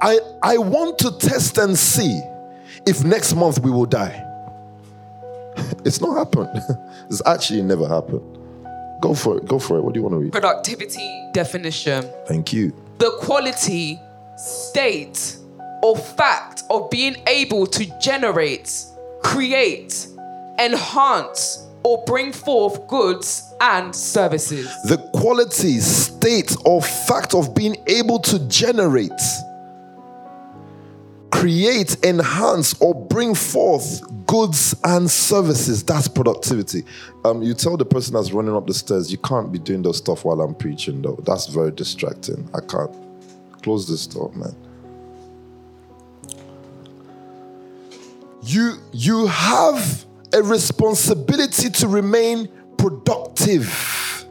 [0.00, 2.22] I, I want to test and see
[2.86, 4.26] if next month we will die.
[5.84, 6.50] it's not happened.
[7.10, 8.38] it's actually never happened.
[9.00, 9.46] Go for it.
[9.46, 9.82] Go for it.
[9.82, 10.32] What do you want to read?
[10.32, 12.04] Productivity definition.
[12.26, 12.72] Thank you.
[12.98, 13.98] The quality,
[14.36, 15.36] state,
[15.82, 18.84] or fact of being able to generate,
[19.22, 20.06] create,
[20.58, 24.66] enhance, or bring forth goods and services.
[24.84, 29.12] The quality, state, or fact of being able to generate,
[31.40, 35.82] create, enhance, or bring forth goods and services.
[35.82, 36.84] That's productivity.
[37.24, 39.96] Um, you tell the person that's running up the stairs, you can't be doing those
[39.96, 41.18] stuff while I'm preaching, though.
[41.24, 42.46] That's very distracting.
[42.54, 42.90] I can't.
[43.62, 44.54] Close this door, man.
[48.42, 54.26] You you have a responsibility to remain productive.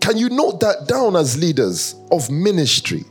[0.00, 3.04] Can you note that down as leaders of ministry?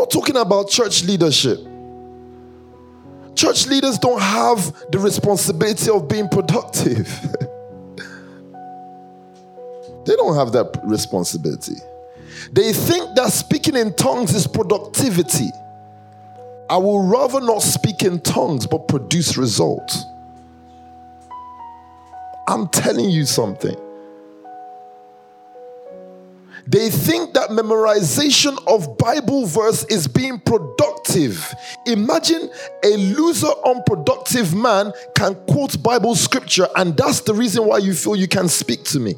[0.00, 1.58] Not talking about church leadership.
[3.34, 7.06] Church leaders don't have the responsibility of being productive.
[10.06, 11.74] they don't have that responsibility.
[12.50, 15.50] They think that speaking in tongues is productivity.
[16.70, 20.02] I will rather not speak in tongues but produce results.
[22.48, 23.76] I'm telling you something.
[26.70, 31.52] They think that memorization of Bible verse is being productive.
[31.86, 32.50] Imagine
[32.84, 38.14] a loser, unproductive man can quote Bible scripture, and that's the reason why you feel
[38.14, 39.14] you can speak to me.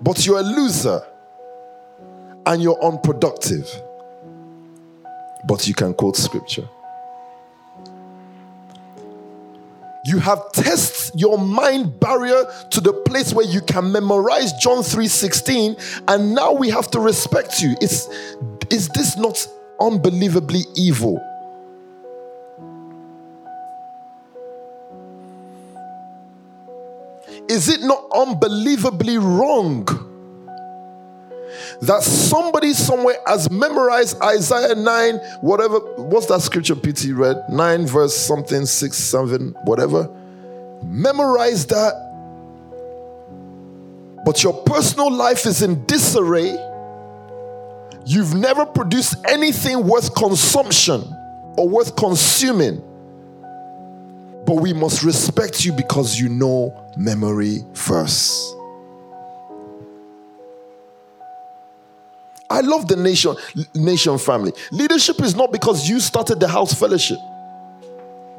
[0.00, 1.02] But you're a loser
[2.46, 3.68] and you're unproductive
[5.48, 6.68] but you can quote scripture.
[10.08, 15.76] You have tested your mind barrier to the place where you can memorize John 3:16
[16.08, 17.76] and now we have to respect you.
[17.82, 18.08] Is
[18.70, 19.46] is this not
[19.78, 21.20] unbelievably evil?
[27.50, 30.07] Is it not unbelievably wrong?
[31.82, 37.36] That somebody somewhere has memorized Isaiah 9, whatever, what's that scripture PT read?
[37.48, 40.10] 9 verse something, 6, 7, whatever.
[40.82, 42.06] Memorize that.
[44.24, 46.56] But your personal life is in disarray.
[48.04, 51.02] You've never produced anything worth consumption
[51.56, 52.82] or worth consuming.
[54.46, 58.54] But we must respect you because you know memory first.
[62.50, 63.36] I love the nation,
[63.74, 64.52] nation family.
[64.72, 67.18] Leadership is not because you started the house fellowship.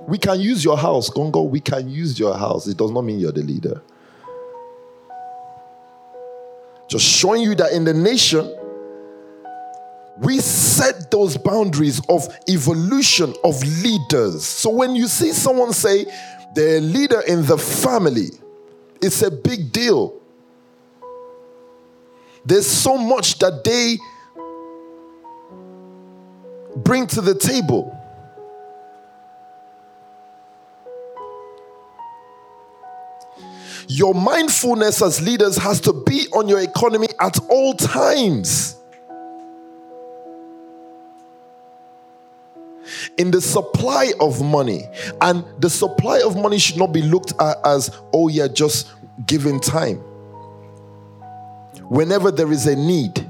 [0.07, 1.47] We can use your house, Gongo.
[1.47, 2.66] We can use your house.
[2.68, 3.82] It does not mean you're the leader.
[6.88, 8.51] Just showing you that in the nation,
[10.18, 14.43] we set those boundaries of evolution of leaders.
[14.43, 16.05] So when you see someone say
[16.55, 18.32] they're a leader in the family,
[19.01, 20.18] it's a big deal.
[22.46, 23.98] There's so much that they
[26.78, 27.96] bring to the table.
[33.88, 38.76] Your mindfulness as leaders has to be on your economy at all times.
[43.18, 44.88] in the supply of money.
[45.22, 48.88] And the supply of money should not be looked at as, oh, yeah, just
[49.28, 50.02] giving time
[51.90, 53.30] whenever there is a need.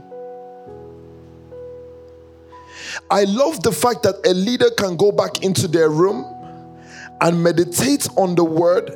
[3.09, 6.25] I love the fact that a leader can go back into their room
[7.21, 8.95] and meditate on the word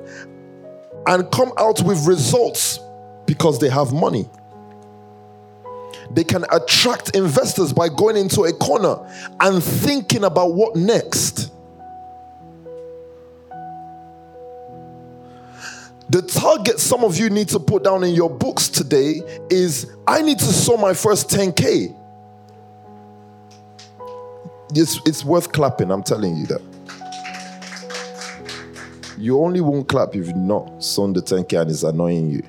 [1.07, 2.79] and come out with results
[3.25, 4.29] because they have money.
[6.11, 8.97] They can attract investors by going into a corner
[9.39, 11.52] and thinking about what next.
[16.09, 20.21] The target some of you need to put down in your books today is I
[20.21, 21.95] need to sow my first 10K.
[24.75, 26.61] It's, it's worth clapping, I'm telling you that.
[29.17, 32.43] You only won't clap if you've not sown the 10K and it's annoying you.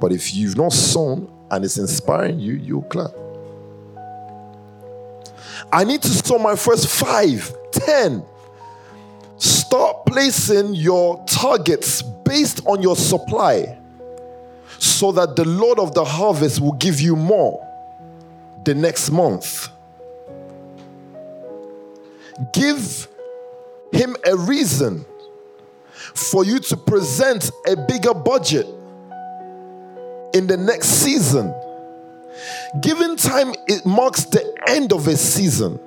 [0.00, 3.10] But if you've not sown and it's inspiring you, you'll clap.
[5.72, 8.22] I need to sow my first five, ten.
[9.38, 13.78] Start placing your targets based on your supply
[14.78, 17.64] so that the Lord of the harvest will give you more
[18.64, 19.68] the next month.
[22.52, 23.08] Give
[23.92, 25.04] him a reason
[26.14, 28.66] for you to present a bigger budget
[30.34, 31.54] in the next season.
[32.80, 35.80] Giving time, it marks the end of a season.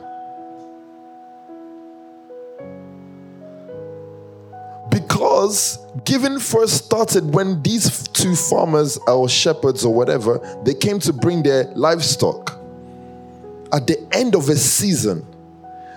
[5.41, 11.11] Because giving first started when these two farmers or shepherds or whatever, they came to
[11.11, 12.59] bring their livestock.
[13.73, 15.25] At the end of a season,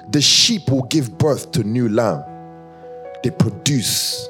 [0.09, 2.24] the sheep will give birth to new lamb.
[3.22, 4.26] They produce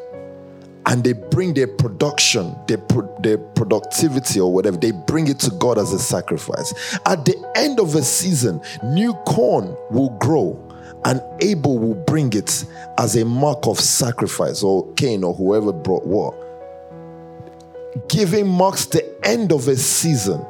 [0.86, 5.50] and they bring their production, their, pro- their productivity or whatever, they bring it to
[5.52, 6.98] God as a sacrifice.
[7.06, 10.60] At the end of a season, new corn will grow
[11.05, 12.64] and Abel will bring it
[12.98, 16.34] as a mark of sacrifice, or Cain or whoever brought what.
[18.09, 20.44] Giving marks the end of a season.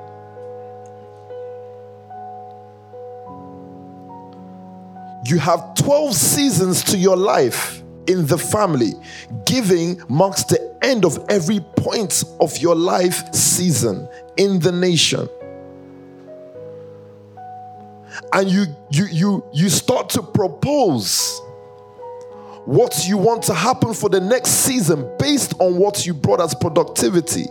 [5.27, 8.93] You have 12 seasons to your life in the family.
[9.47, 15.29] Giving marks the end of every point of your life season in the nation.
[18.35, 21.41] And you you you you start to propose
[22.65, 26.55] what you want to happen for the next season based on what you brought as
[26.55, 27.47] productivity.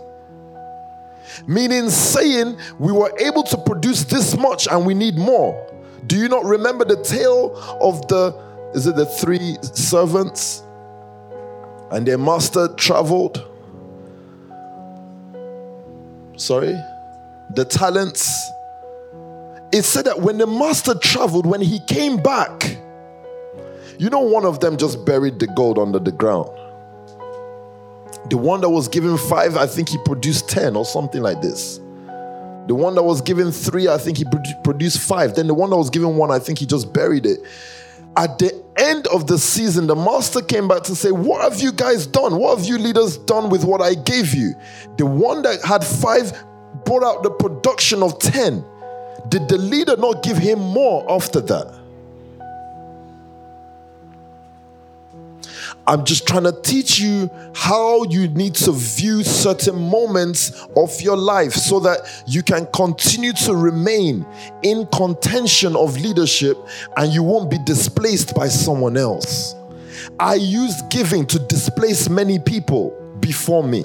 [1.46, 5.70] Meaning saying we were able to produce this much and we need more.
[6.06, 8.38] Do you not remember the tale of the
[8.74, 10.62] is it the three servants?
[11.90, 13.42] And their master traveled.
[16.36, 16.76] Sorry?
[17.54, 18.50] The talents.
[19.74, 22.78] It said that when the master traveled, when he came back,
[23.98, 26.48] you know, one of them just buried the gold under the ground.
[28.30, 31.78] The one that was given five, I think he produced 10 or something like this.
[32.68, 34.24] The one that was given three, I think he
[34.62, 35.34] produced five.
[35.34, 37.40] Then the one that was given one, I think he just buried it.
[38.16, 41.72] At the end of the season, the master came back to say, What have you
[41.72, 42.36] guys done?
[42.36, 44.54] What have you leaders done with what I gave you?
[44.98, 46.32] The one that had five
[46.84, 48.64] brought out the production of 10.
[49.28, 51.84] Did the leader not give him more after that?
[55.86, 61.16] I'm just trying to teach you how you need to view certain moments of your
[61.16, 64.24] life so that you can continue to remain
[64.62, 66.56] in contention of leadership
[66.96, 69.54] and you won't be displaced by someone else.
[70.18, 73.84] I used giving to displace many people before me.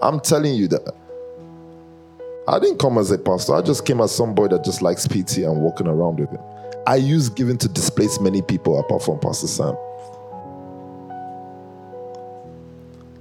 [0.00, 1.01] I'm telling you that.
[2.48, 5.38] I didn't come as a pastor, I just came as somebody that just likes PT
[5.38, 6.40] and walking around with him.
[6.86, 9.76] I used giving to displace many people apart from Pastor Sam.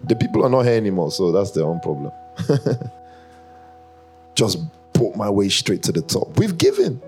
[0.07, 2.11] The people are not here anymore, so that's their own problem.
[4.35, 4.59] Just
[4.93, 6.37] brought my way straight to the top.
[6.39, 7.01] We've given.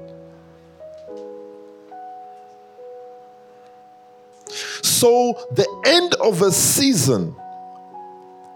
[4.84, 7.36] So, the end of a season,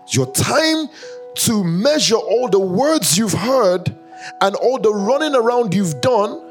[0.10, 0.88] your time
[1.38, 3.96] to measure all the words you've heard
[4.42, 6.44] and all the running around you've done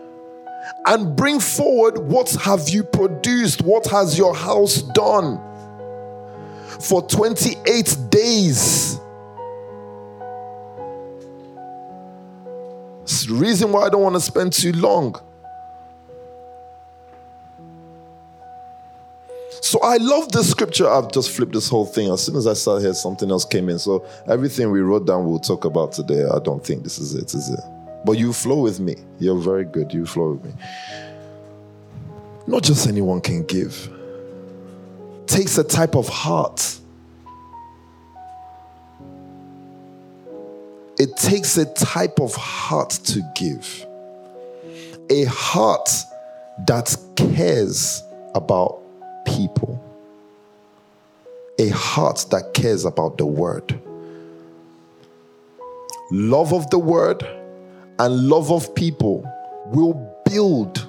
[0.86, 5.40] and bring forward what have you produced what has your house done
[6.80, 9.00] for 28 days.
[13.02, 15.20] It's the reason why I don't want to spend too long.
[19.60, 20.88] So I love this scripture.
[20.88, 22.10] I've just flipped this whole thing.
[22.10, 23.78] As soon as I saw here, something else came in.
[23.78, 26.24] So everything we wrote down, we'll talk about today.
[26.24, 27.60] I don't think this is it, is it?
[28.04, 28.96] But you flow with me.
[29.18, 29.92] You're very good.
[29.92, 30.52] You flow with me.
[32.46, 33.90] Not just anyone can give
[35.36, 36.78] takes a type of heart.
[40.98, 43.86] It takes a type of heart to give.
[45.10, 45.90] A heart
[46.66, 48.02] that cares
[48.34, 48.82] about
[49.26, 49.82] people.
[51.58, 53.80] A heart that cares about the word.
[56.10, 57.22] Love of the word
[57.98, 59.24] and love of people
[59.66, 60.86] will build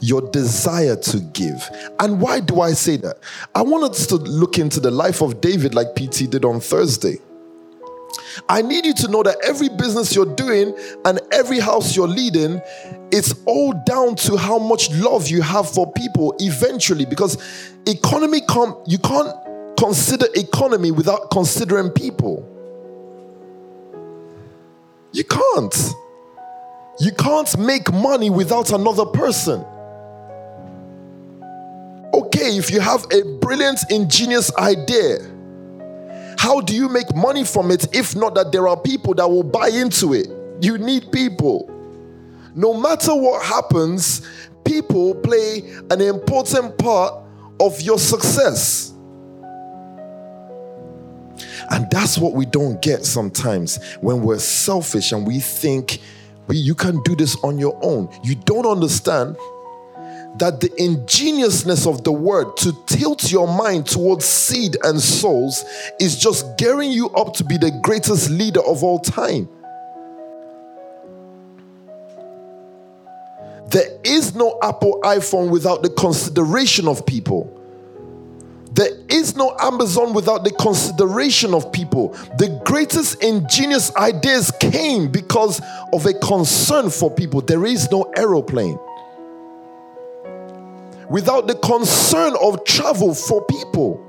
[0.00, 1.68] your desire to give.
[1.98, 3.18] And why do I say that?
[3.54, 7.18] I wanted to look into the life of David like PT did on Thursday.
[8.48, 12.60] I need you to know that every business you're doing and every house you're leading,
[13.10, 17.36] it's all down to how much love you have for people eventually because
[17.86, 19.34] economy come you can't
[19.78, 22.46] consider economy without considering people.
[25.12, 25.94] You can't.
[27.00, 29.64] You can't make money without another person.
[32.12, 35.18] Okay, if you have a brilliant, ingenious idea,
[36.38, 39.42] how do you make money from it if not that there are people that will
[39.42, 40.28] buy into it?
[40.60, 41.68] You need people.
[42.54, 44.26] No matter what happens,
[44.64, 47.12] people play an important part
[47.60, 48.92] of your success.
[51.70, 55.98] And that's what we don't get sometimes when we're selfish and we think
[56.46, 58.08] we, you can do this on your own.
[58.22, 59.36] You don't understand
[60.36, 65.64] that the ingeniousness of the word to tilt your mind towards seed and souls
[65.98, 69.48] is just gearing you up to be the greatest leader of all time.
[73.70, 77.54] There is no Apple iPhone without the consideration of people.
[78.72, 82.10] There is no Amazon without the consideration of people.
[82.38, 85.60] The greatest ingenious ideas came because
[85.92, 87.40] of a concern for people.
[87.40, 88.78] There is no aeroplane
[91.10, 94.04] without the concern of travel for people.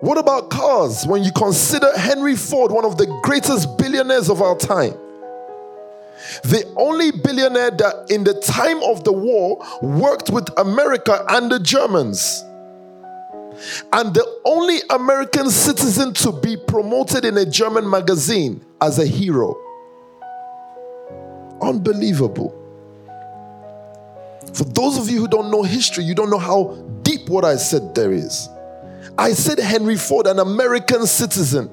[0.00, 1.04] What about cars?
[1.06, 4.94] When you consider Henry Ford, one of the greatest billionaires of our time,
[6.44, 11.58] the only billionaire that in the time of the war worked with America and the
[11.58, 12.44] Germans,
[13.92, 19.56] and the only American citizen to be promoted in a German magazine as a hero.
[21.60, 22.54] Unbelievable.
[24.58, 27.54] For those of you who don't know history, you don't know how deep what I
[27.54, 28.48] said there is.
[29.16, 31.70] I said Henry Ford, an American citizen,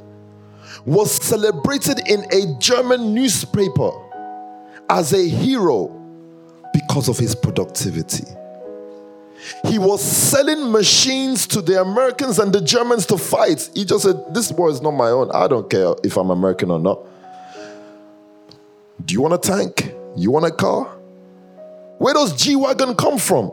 [0.86, 3.90] was celebrated in a German newspaper
[4.88, 5.88] as a hero
[6.74, 8.28] because of his productivity.
[9.66, 13.68] He was selling machines to the Americans and the Germans to fight.
[13.74, 15.32] He just said, This war is not my own.
[15.32, 17.00] I don't care if I'm American or not.
[19.04, 19.92] Do you want a tank?
[20.16, 20.95] You want a car?
[21.98, 23.52] Where does G Wagon come from?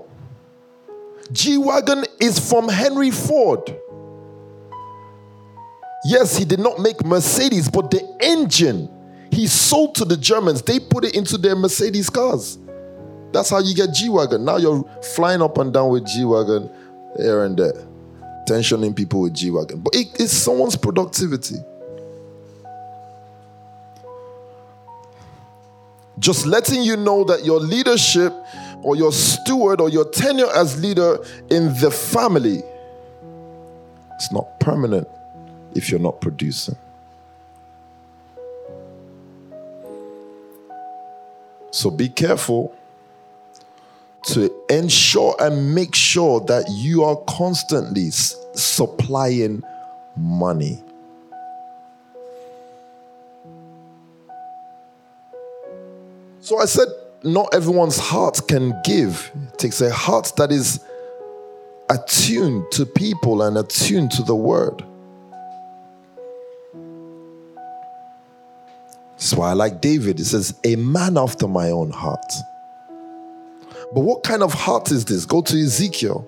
[1.30, 3.76] G Wagon is from Henry Ford.
[6.04, 8.88] Yes, he did not make Mercedes, but the engine
[9.30, 12.58] he sold to the Germans, they put it into their Mercedes cars.
[13.32, 14.44] That's how you get G Wagon.
[14.44, 14.84] Now you're
[15.14, 16.70] flying up and down with G Wagon
[17.16, 17.72] here and there,
[18.46, 19.80] tensioning people with G Wagon.
[19.80, 21.56] But it, it's someone's productivity.
[26.22, 28.32] Just letting you know that your leadership
[28.82, 31.18] or your steward or your tenure as leader
[31.50, 32.62] in the family
[34.20, 35.08] is not permanent
[35.74, 36.76] if you're not producing.
[41.72, 42.72] So be careful
[44.26, 49.64] to ensure and make sure that you are constantly supplying
[50.16, 50.84] money.
[56.42, 56.88] So I said,
[57.22, 59.30] not everyone's heart can give.
[59.52, 60.84] It takes a heart that is
[61.88, 64.84] attuned to people and attuned to the word.
[69.12, 70.18] That's why I like David.
[70.18, 72.32] He says, A man after my own heart.
[73.94, 75.24] But what kind of heart is this?
[75.24, 76.26] Go to Ezekiel.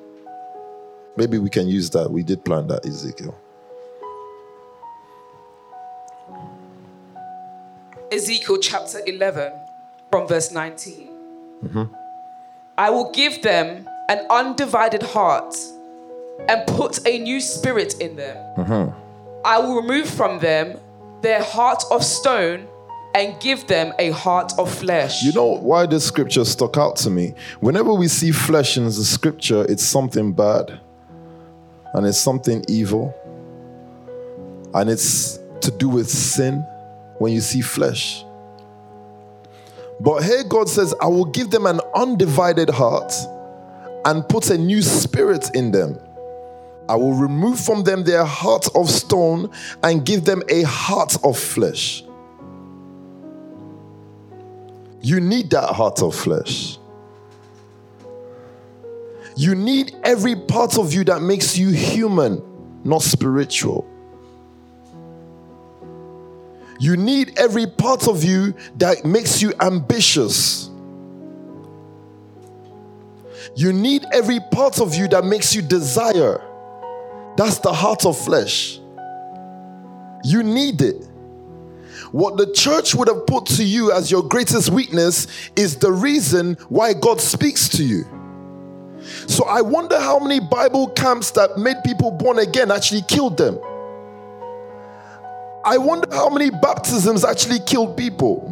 [1.16, 2.08] Maybe we can use that.
[2.08, 3.36] We did plan that, Ezekiel.
[8.12, 9.63] Ezekiel chapter 11
[10.14, 11.08] from verse 19.
[11.64, 11.94] Mm-hmm.
[12.78, 15.56] I will give them an undivided heart
[16.48, 18.36] and put a new spirit in them.
[18.56, 18.96] Mm-hmm.
[19.44, 20.78] I will remove from them
[21.20, 22.68] their heart of stone
[23.16, 25.24] and give them a heart of flesh.
[25.24, 27.34] You know why this scripture stuck out to me?
[27.58, 30.78] Whenever we see flesh in the scripture, it's something bad
[31.92, 33.12] and it's something evil
[34.74, 36.60] and it's to do with sin
[37.18, 38.24] when you see flesh.
[40.01, 43.12] But here God says, I will give them an undivided heart
[44.05, 45.99] and put a new spirit in them.
[46.88, 49.51] I will remove from them their heart of stone
[49.82, 52.05] and give them a heart of flesh.
[55.01, 56.78] You need that heart of flesh.
[59.36, 62.42] You need every part of you that makes you human,
[62.84, 63.86] not spiritual.
[66.81, 70.70] You need every part of you that makes you ambitious.
[73.57, 76.43] You need every part of you that makes you desire.
[77.37, 78.81] That's the heart of flesh.
[80.25, 81.07] You need it.
[82.11, 86.57] What the church would have put to you as your greatest weakness is the reason
[86.68, 88.05] why God speaks to you.
[89.27, 93.59] So I wonder how many Bible camps that made people born again actually killed them.
[95.64, 98.50] I wonder how many baptisms actually killed people.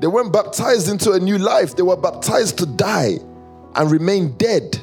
[0.00, 3.18] They weren't baptized into a new life, they were baptized to die
[3.74, 4.80] and remain dead.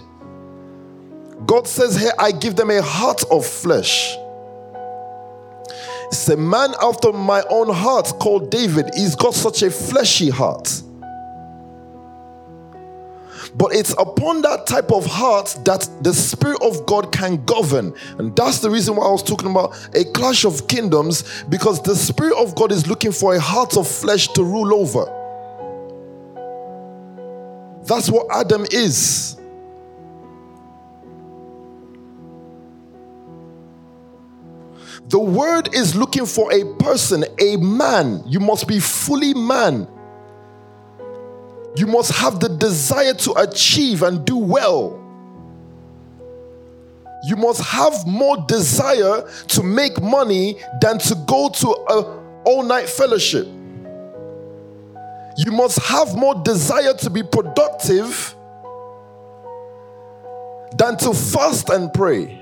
[1.46, 4.16] God says here, I give them a heart of flesh.
[6.08, 8.92] It's a man after my own heart called David.
[8.96, 10.82] He's got such a fleshy heart.
[13.56, 17.94] But it's upon that type of heart that the Spirit of God can govern.
[18.18, 21.96] And that's the reason why I was talking about a clash of kingdoms, because the
[21.96, 25.06] Spirit of God is looking for a heart of flesh to rule over.
[27.86, 29.38] That's what Adam is.
[35.10, 38.24] The word is looking for a person, a man.
[38.26, 39.88] You must be fully man.
[41.76, 45.00] You must have the desire to achieve and do well.
[47.26, 53.48] You must have more desire to make money than to go to a all-night fellowship.
[55.38, 58.36] You must have more desire to be productive
[60.78, 62.40] than to fast and pray.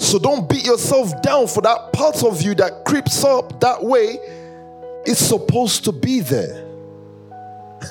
[0.00, 4.18] So don't beat yourself down for that part of you that creeps up that way
[5.06, 6.64] it's supposed to be there.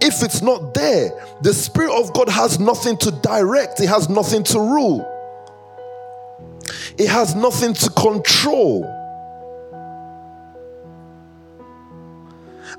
[0.00, 1.10] if it's not there,
[1.42, 5.06] the Spirit of God has nothing to direct, it has nothing to rule,
[6.96, 8.94] it has nothing to control.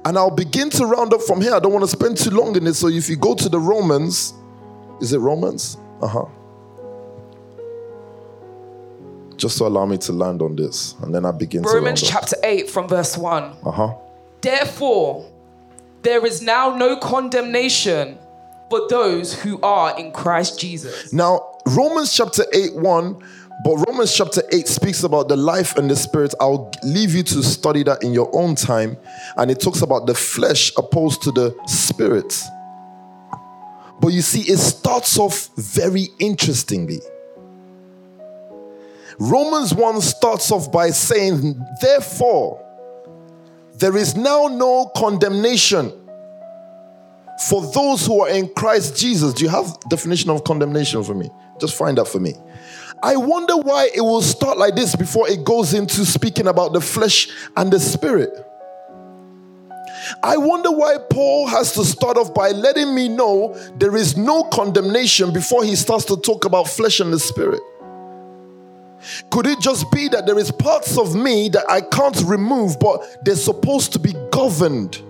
[0.06, 1.54] And I'll begin to round up from here.
[1.54, 2.76] I don't want to spend too long in it.
[2.76, 4.34] So if you go to the Romans,
[5.02, 5.78] is it Romans?
[6.02, 6.26] Uh huh
[9.40, 12.70] just to allow me to land on this, and then I begin Romans chapter 8
[12.70, 13.44] from verse 1.
[13.44, 13.96] Uh huh.
[14.42, 15.30] Therefore,
[16.02, 18.18] there is now no condemnation
[18.70, 21.12] for those who are in Christ Jesus.
[21.12, 23.24] Now, Romans chapter 8 1,
[23.64, 26.34] but Romans chapter 8 speaks about the life and the spirit.
[26.40, 28.98] I'll leave you to study that in your own time.
[29.36, 32.42] And it talks about the flesh opposed to the spirit.
[34.00, 37.00] But you see, it starts off very interestingly.
[39.20, 42.65] Romans 1 starts off by saying, Therefore,
[43.76, 45.91] there is now no condemnation
[47.47, 49.34] for those who are in Christ Jesus.
[49.34, 51.30] Do you have definition of condemnation for me?
[51.59, 52.34] Just find that for me.
[53.03, 56.82] I wonder why it will start like this before it goes into speaking about the
[56.82, 58.30] flesh and the spirit.
[60.24, 64.43] I wonder why Paul has to start off by letting me know there is no
[64.43, 67.61] condemnation before he starts to talk about flesh and the spirit.
[69.30, 73.02] Could it just be that there is parts of me that I can't remove, but
[73.24, 75.02] they're supposed to be governed?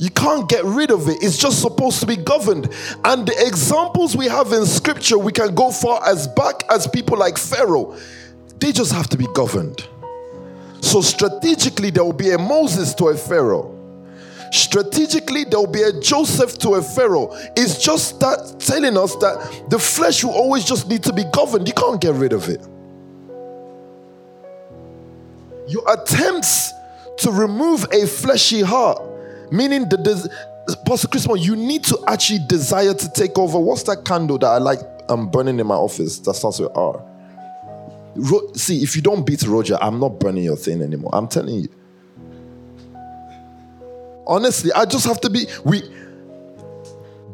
[0.00, 1.16] You can't get rid of it.
[1.22, 2.68] It's just supposed to be governed.
[3.04, 7.18] And the examples we have in scripture, we can go far as back as people
[7.18, 7.96] like Pharaoh.
[8.60, 9.86] They just have to be governed.
[10.80, 13.77] So strategically, there will be a Moses to a Pharaoh.
[14.52, 17.30] Strategically, there will be a Joseph to a Pharaoh.
[17.56, 21.66] It's just that telling us that the flesh will always just need to be governed.
[21.68, 22.60] You can't get rid of it.
[25.68, 26.72] Your attempts
[27.18, 29.02] to remove a fleshy heart,
[29.52, 33.58] meaning the des- Pastor Christmas, you need to actually desire to take over.
[33.58, 37.02] What's that candle that I like I'm burning in my office that starts with R?
[38.14, 41.10] Ro- See, if you don't beat Roger, I'm not burning your thing anymore.
[41.12, 41.68] I'm telling you.
[44.28, 45.46] Honestly, I just have to be.
[45.64, 45.82] We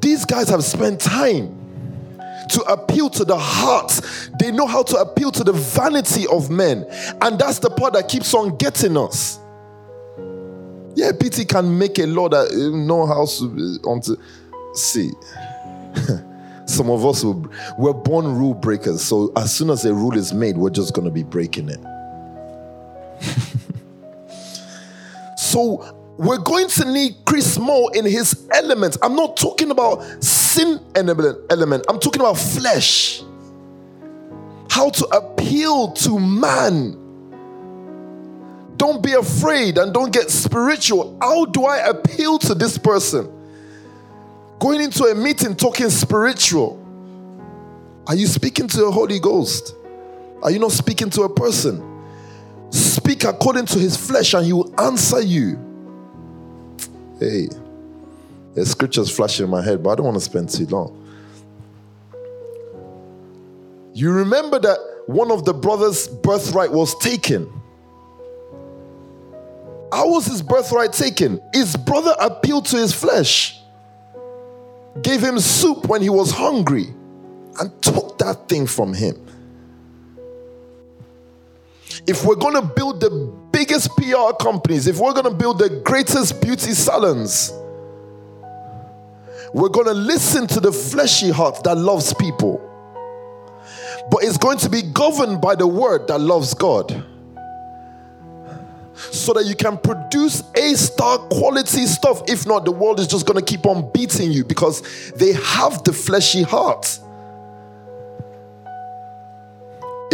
[0.01, 1.65] these guys have spent time
[2.51, 4.01] to appeal to the heart.
[4.39, 6.87] They know how to appeal to the vanity of men.
[7.23, 9.39] And that's the part that keeps on getting us.
[10.95, 14.19] Yeah, PT can make a law that uh, know how to
[14.75, 15.11] see.
[16.67, 20.33] Some of us will, we're born rule breakers, so as soon as a rule is
[20.33, 21.81] made, we're just gonna be breaking it.
[25.39, 28.97] so we're going to need Chris Moore in his element.
[29.03, 33.23] I'm not talking about sin element, I'm talking about flesh.
[34.71, 37.01] How to appeal to man.
[38.77, 41.17] Don't be afraid and don't get spiritual.
[41.21, 43.31] How do I appeal to this person?
[44.59, 46.81] Going into a meeting talking spiritual.
[48.07, 49.75] Are you speaking to the Holy Ghost?
[50.43, 52.03] Are you not speaking to a person?
[52.71, 55.64] Speak according to his flesh and he will answer you.
[57.25, 57.49] Hey,
[58.53, 61.01] the scriptures flashing in my head, but I don't want to spend too long.
[63.95, 67.51] You remember that one of the brothers' birthright was taken.
[69.91, 71.41] How was his birthright taken?
[71.55, 73.59] His brother appealed to his flesh.
[75.01, 76.89] gave him soup when he was hungry
[77.59, 79.17] and took that thing from him.
[82.07, 83.11] If we're going to build the
[83.55, 87.53] biggest PR companies, if we're going to build the greatest beauty salons,
[89.53, 92.61] we're going to listen to the fleshy heart that loves people.
[94.11, 97.05] But it's going to be governed by the word that loves God
[98.95, 102.23] so that you can produce A star quality stuff.
[102.29, 105.85] If not, the world is just going to keep on beating you because they have
[105.85, 106.99] the fleshy heart.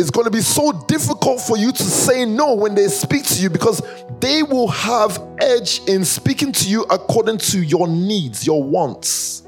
[0.01, 3.43] It's going to be so difficult for you to say no when they speak to
[3.43, 3.83] you because
[4.19, 9.43] they will have edge in speaking to you according to your needs, your wants.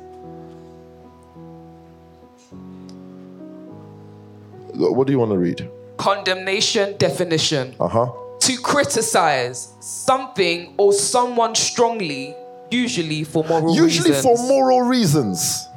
[4.74, 5.68] What do you want to read?
[5.96, 7.74] Condemnation definition.
[7.80, 12.34] Uh huh to criticize something or someone strongly,
[12.72, 14.24] usually for moral usually reasons.
[14.24, 15.68] for moral reasons.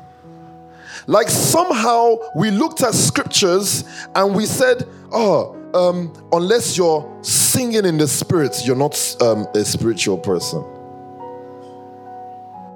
[1.08, 3.84] Like somehow we looked at scriptures
[4.16, 9.64] and we said, oh, um, unless you're singing in the spirit, you're not um, a
[9.66, 10.64] spiritual person.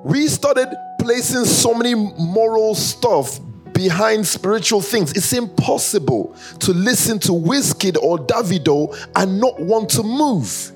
[0.04, 0.70] We started
[1.00, 3.40] placing so many moral stuff
[3.74, 5.14] behind spiritual things.
[5.14, 10.72] It's impossible to listen to Wizkid or Davido and not want to move.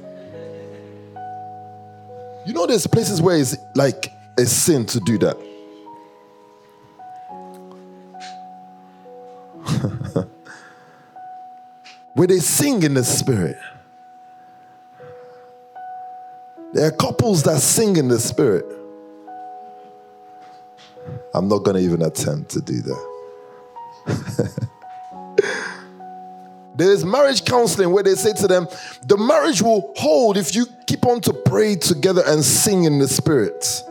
[2.45, 5.52] You know, there's places where it's like a sin to do that.
[12.13, 13.57] where they sing in the spirit.
[16.73, 18.65] There are couples that sing in the spirit.
[21.33, 23.09] I'm not going to even attempt to do that.
[26.75, 28.67] there is marriage counseling where they say to them,
[29.05, 33.07] the marriage will hold if you keep on to pray together and sing in the
[33.07, 33.83] spirit.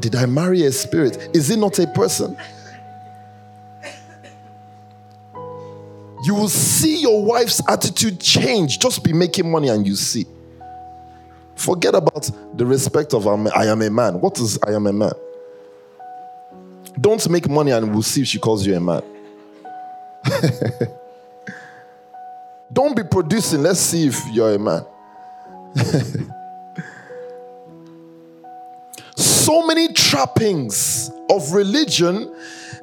[0.00, 1.30] Did I marry a spirit?
[1.34, 2.36] Is it not a person?
[6.28, 8.78] You will see your wife's attitude change.
[8.80, 10.26] Just be making money and you see.
[11.56, 14.20] Forget about the respect of I am a man.
[14.20, 15.14] What is I am a man?
[17.00, 19.00] Don't make money and we'll see if she calls you a man.
[22.74, 23.62] Don't be producing.
[23.62, 24.84] Let's see if you're a man.
[29.16, 32.30] so many trappings of religion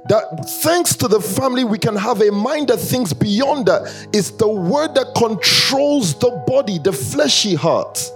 [0.07, 3.81] that thanks to the family we can have a mind that thinks beyond that
[4.13, 8.11] it's the word that controls the body the fleshy heart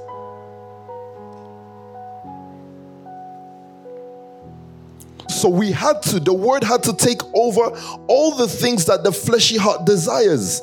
[5.40, 7.70] So we had to, the word had to take over
[8.08, 10.62] all the things that the fleshy heart desires.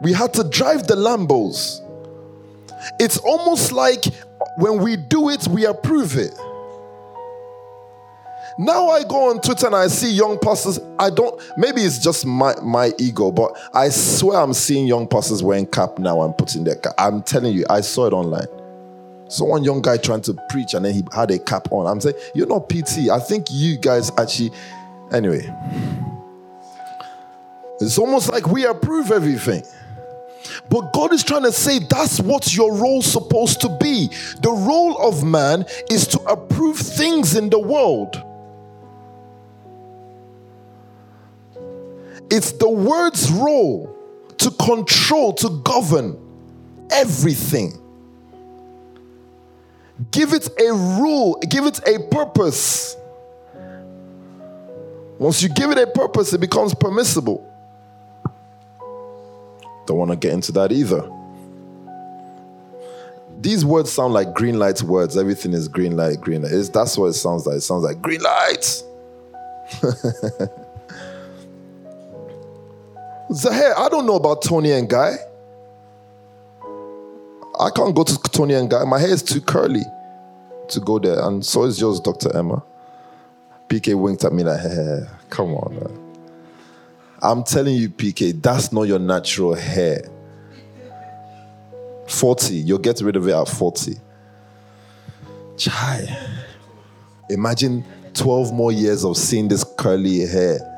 [0.00, 1.80] We had to drive the Lambos.
[2.98, 4.04] It's almost like
[4.56, 6.32] when we do it, we approve it.
[8.58, 10.78] Now I go on Twitter and I see young pastors.
[10.98, 15.42] I don't, maybe it's just my, my ego, but I swear I'm seeing young pastors
[15.42, 16.94] wearing cap now and putting their cap.
[16.98, 18.46] I'm telling you, I saw it online.
[19.28, 21.86] So one young guy trying to preach and then he had a cap on.
[21.86, 23.08] I'm saying, you're not PT.
[23.10, 24.50] I think you guys actually,
[25.10, 25.50] anyway.
[27.80, 29.64] It's almost like we approve everything.
[30.68, 34.08] But God is trying to say that's what your role's supposed to be.
[34.42, 38.22] The role of man is to approve things in the world.
[42.34, 43.94] It's the word's role
[44.38, 46.16] to control, to govern
[46.90, 47.78] everything.
[50.10, 52.96] Give it a rule, give it a purpose.
[55.18, 57.46] Once you give it a purpose, it becomes permissible.
[59.84, 61.06] Don't want to get into that either.
[63.42, 65.18] These words sound like green light words.
[65.18, 66.52] Everything is green light, green light.
[66.52, 67.56] It's, that's what it sounds like.
[67.56, 68.82] It sounds like green light.
[73.30, 75.16] Zahir, I don't know about Toni and Guy.
[77.60, 78.84] I can't go to Toni and Guy.
[78.84, 79.84] My hair is too curly
[80.68, 82.34] to go there, and so is yours, Dr.
[82.36, 82.62] Emma.
[83.68, 85.00] PK winked at me like, hey,
[85.30, 85.74] come on.
[85.74, 85.98] Man.
[87.22, 90.02] I'm telling you, PK, that's not your natural hair.
[92.08, 93.96] 40, you'll get rid of it at 40.
[95.56, 96.18] Chai.
[97.30, 100.71] Imagine 12 more years of seeing this curly hair.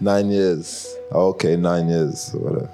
[0.00, 0.96] Nine years.
[1.12, 2.32] Okay, nine years.
[2.32, 2.70] Whatever.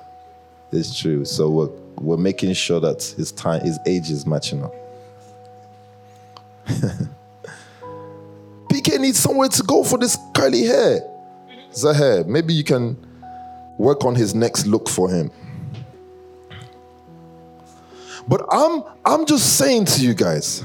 [0.72, 1.24] It's true.
[1.24, 1.70] So we're,
[2.00, 4.74] we're making sure that his time, his age is matching up.
[8.68, 11.00] PK needs somewhere to go for this curly hair.
[11.72, 12.96] Zahir, maybe you can
[13.78, 15.30] work on his next look for him.
[18.28, 20.64] But I'm I'm just saying to you guys,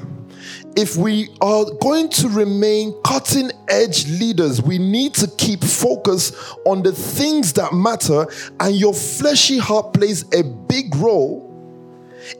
[0.75, 6.31] if we are going to remain cutting edge leaders, we need to keep focus
[6.65, 8.25] on the things that matter,
[8.59, 11.47] and your fleshy heart plays a big role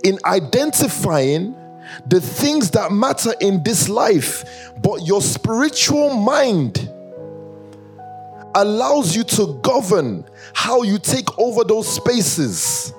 [0.04, 1.56] in identifying
[2.08, 4.72] the things that matter in this life.
[4.82, 6.90] But your spiritual mind
[8.56, 12.94] allows you to govern how you take over those spaces.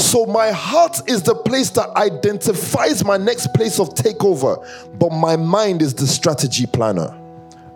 [0.00, 4.66] So, my heart is the place that identifies my next place of takeover,
[4.98, 7.14] but my mind is the strategy planner.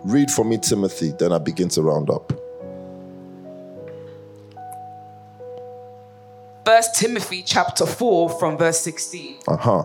[0.03, 2.33] Read for me, Timothy, then I begin to round up.
[6.65, 9.37] First Timothy chapter 4 from verse 16.
[9.47, 9.83] Uh huh.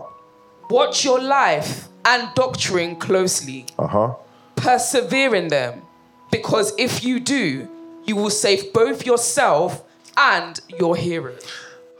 [0.71, 3.67] Watch your life and doctrine closely.
[3.77, 4.15] Uh huh.
[4.55, 5.83] Persevere in them,
[6.31, 7.69] because if you do,
[8.05, 9.83] you will save both yourself
[10.17, 11.43] and your hearers.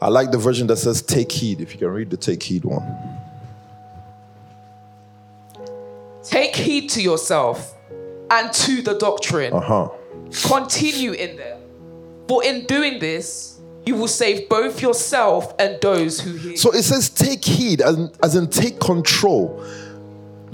[0.02, 2.64] I like the version that says take heed, if you can read the take heed
[2.64, 2.82] one.
[6.24, 7.76] Take heed to yourself
[8.28, 9.52] and to the doctrine.
[9.52, 9.88] Uh huh.
[10.48, 11.60] Continue in them.
[12.26, 16.56] For in doing this, you will save both yourself and those who hear.
[16.56, 19.64] So it says take heed, as in, as in take control.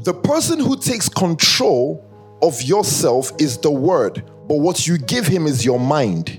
[0.02, 2.04] The person who takes control
[2.42, 6.38] of yourself is the word, but what you give him is your mind.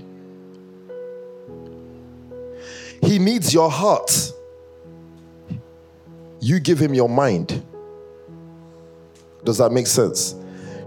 [3.02, 4.32] He needs your heart.
[6.40, 7.62] You give him your mind.
[9.44, 10.34] Does that make sense?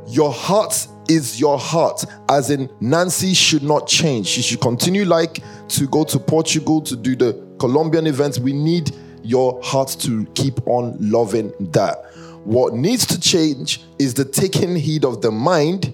[0.07, 4.27] Your heart is your heart, as in Nancy should not change.
[4.27, 8.39] She should continue like to go to Portugal to do the Colombian events.
[8.39, 8.91] We need
[9.23, 12.05] your heart to keep on loving that.
[12.43, 15.93] What needs to change is the taking heed of the mind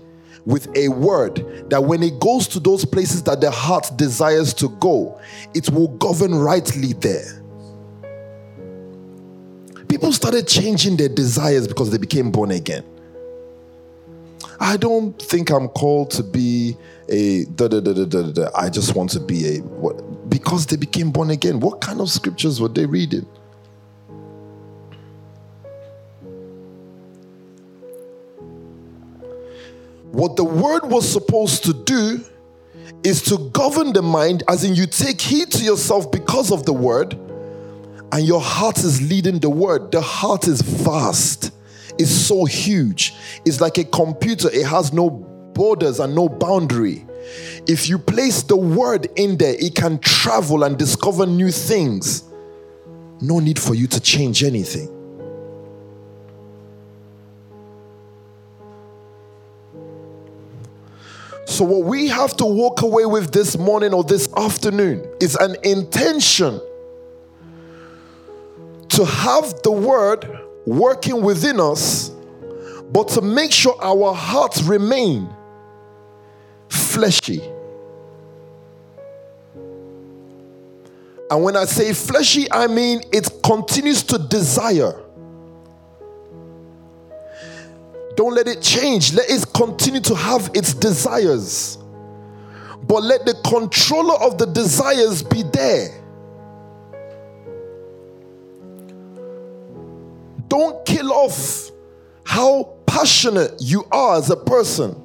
[0.49, 4.69] with a word that when it goes to those places that the heart desires to
[4.79, 5.21] go,
[5.53, 7.43] it will govern rightly there.
[9.87, 12.83] People started changing their desires because they became born again.
[14.59, 16.75] I don't think I'm called to be
[17.09, 18.49] a da da da da da da.
[18.55, 21.59] I just want to be a what because they became born again.
[21.59, 23.27] What kind of scriptures were they reading?
[30.11, 32.23] What the word was supposed to do
[33.03, 36.73] is to govern the mind, as in you take heed to yourself because of the
[36.73, 37.13] word,
[38.11, 39.91] and your heart is leading the word.
[39.91, 41.51] The heart is vast,
[41.99, 43.13] it's so huge.
[43.45, 47.05] It's like a computer, it has no borders and no boundary.
[47.67, 52.23] If you place the word in there, it can travel and discover new things.
[53.21, 54.98] No need for you to change anything.
[61.49, 65.55] So, what we have to walk away with this morning or this afternoon is an
[65.63, 66.61] intention
[68.89, 70.29] to have the word
[70.67, 72.09] working within us,
[72.91, 75.27] but to make sure our hearts remain
[76.69, 77.41] fleshy.
[81.31, 85.01] And when I say fleshy, I mean it continues to desire.
[88.19, 89.13] Don't let it change.
[89.13, 91.77] Let it continue to have its desires.
[92.85, 96.03] But let the controller of the desires be there.
[100.49, 101.71] Don't kill off
[102.25, 105.01] how passionate you are as a person.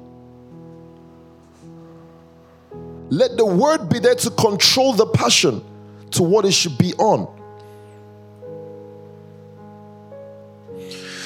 [3.09, 5.63] Let the word be there to control the passion
[6.11, 7.33] to what it should be on.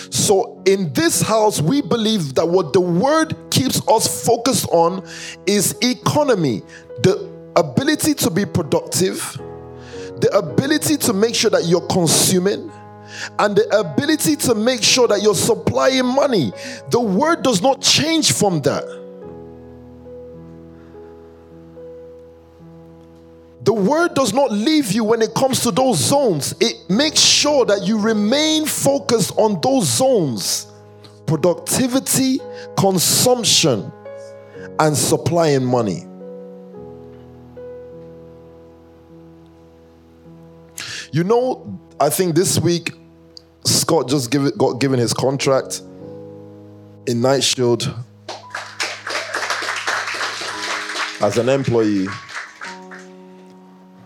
[0.09, 5.05] So, in this house, we believe that what the word keeps us focused on
[5.45, 6.63] is economy,
[7.03, 9.19] the ability to be productive,
[10.21, 12.71] the ability to make sure that you're consuming,
[13.37, 16.51] and the ability to make sure that you're supplying money.
[16.89, 18.98] The word does not change from that.
[23.69, 26.55] The word does not leave you when it comes to those zones.
[26.59, 30.65] It makes sure that you remain focused on those zones
[31.27, 32.39] productivity,
[32.75, 33.91] consumption,
[34.79, 36.07] and supplying money.
[41.11, 42.93] You know, I think this week
[43.65, 45.83] Scott just give got given his contract
[47.05, 47.93] in Night Shield
[51.21, 52.07] as an employee.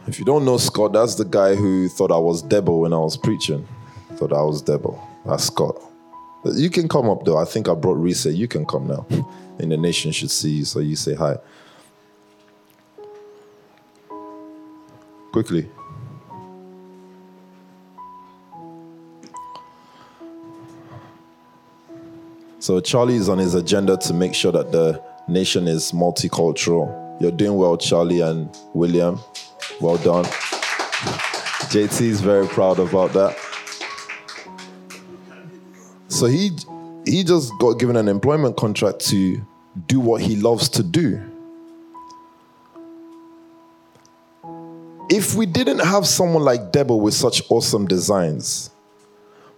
[0.06, 2.98] If you don't know Scott, that's the guy who thought I was Debo when I
[2.98, 3.66] was preaching.
[4.16, 5.00] Thought I was Debo.
[5.26, 5.82] That's Scott.
[6.44, 7.38] You can come up though.
[7.38, 8.26] I think I brought Reese.
[8.26, 9.06] You can come now.
[9.60, 11.38] And the nation should see you, so you say hi.
[15.32, 15.70] Quickly.
[22.58, 27.22] So Charlie is on his agenda to make sure that the nation is multicultural.
[27.22, 29.20] You're doing well, Charlie and William.
[29.82, 30.26] Well done.
[31.74, 33.38] JT is very proud about that.
[36.08, 36.52] So he
[37.06, 39.42] he just got given an employment contract to
[39.88, 41.22] do what he loves to do.
[45.10, 48.70] If we didn't have someone like Debo with such awesome designs,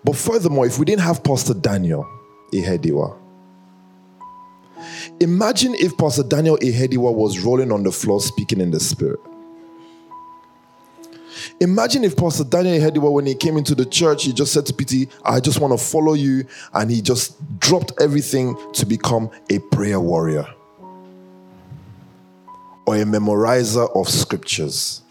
[0.03, 2.07] but furthermore, if we didn't have Pastor Daniel
[2.53, 3.17] Ihediwa,
[5.19, 9.19] imagine if Pastor Daniel Ihediwa was rolling on the floor speaking in the spirit.
[11.61, 14.73] Imagine if Pastor Daniel Ihediwa, when he came into the church, he just said to
[14.73, 16.45] PT, I just want to follow you.
[16.73, 20.45] And he just dropped everything to become a prayer warrior
[22.85, 25.01] or a memorizer of scriptures.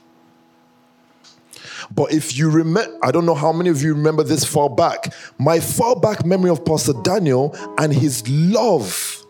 [1.94, 5.12] But if you remember, I don't know how many of you remember this far back.
[5.38, 9.24] My far back memory of Pastor Daniel and his love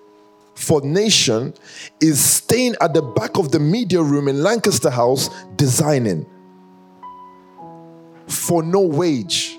[0.55, 1.53] for nation
[2.01, 6.27] is staying at the back of the media room in Lancaster House designing
[8.29, 9.59] for no wage,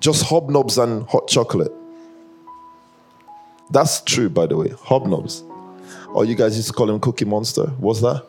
[0.00, 1.72] just hobnobs and hot chocolate.
[3.70, 4.68] That's true, by the way.
[4.68, 5.44] Hobnobs.
[6.14, 7.66] Oh, you guys used to call him Cookie Monster.
[7.78, 8.24] What's that?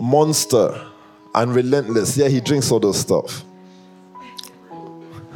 [0.00, 0.88] Monster
[1.34, 2.16] and relentless.
[2.16, 3.44] Yeah, he drinks all those stuff.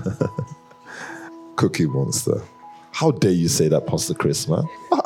[1.56, 2.40] Cookie Monster.
[2.92, 4.64] How dare you say that, Pastor Chris, man?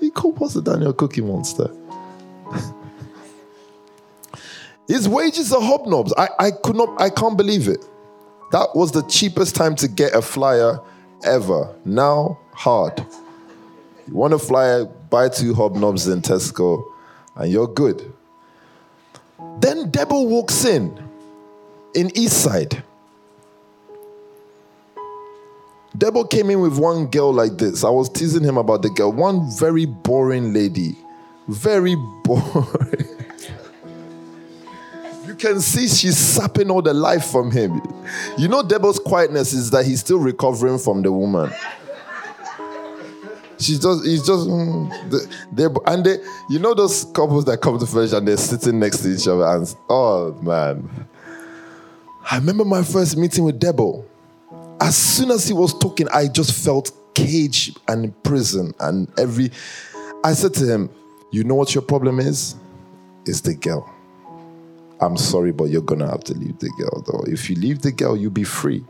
[0.00, 1.70] He called Pastor Daniel Cookie Monster.
[4.88, 6.12] His wages are hobnobs.
[6.16, 7.84] I, I could not, I can't believe it.
[8.52, 10.78] That was the cheapest time to get a flyer
[11.24, 11.74] ever.
[11.84, 13.04] Now, hard.
[14.06, 16.84] You want a flyer, buy two hobnobs in Tesco,
[17.36, 18.12] and you're good.
[19.60, 21.02] Then Debo walks in
[21.94, 22.82] in East Side.
[25.96, 27.84] Debo came in with one girl like this.
[27.84, 29.12] I was teasing him about the girl.
[29.12, 30.98] One very boring lady.
[31.48, 33.13] Very boring.
[35.34, 37.80] You can see she's sapping all the life from him.
[38.38, 41.52] You know, Debo's quietness is that he's still recovering from the woman.
[43.58, 46.18] She's just, he's just, mm, they, and they,
[46.50, 49.44] you know, those couples that come to finish and they're sitting next to each other,
[49.44, 51.08] and oh man.
[52.30, 54.04] I remember my first meeting with Debo.
[54.80, 59.50] As soon as he was talking, I just felt cage and prison and every.
[60.22, 60.90] I said to him,
[61.30, 62.56] "You know what your problem is?
[63.24, 63.93] It's the girl.
[65.04, 67.24] I'm sorry, but you're gonna have to leave the girl, though.
[67.26, 68.84] If you leave the girl, you'll be free."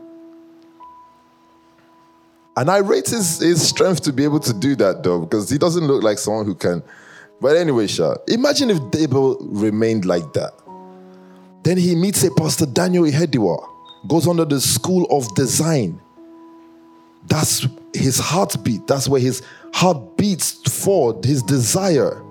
[2.57, 5.57] And I rate his, his strength to be able to do that though, because he
[5.57, 6.81] doesn't look like someone who can.
[7.41, 10.53] But anyway, Sha, imagine if Debo remained like that.
[11.63, 13.61] Then he meets a Pastor Daniel Ihediwa,
[14.07, 15.99] goes under the school of design.
[17.27, 18.87] That's his heartbeat.
[18.87, 19.41] That's where his
[19.73, 20.53] heart beats
[20.83, 22.21] for his desire.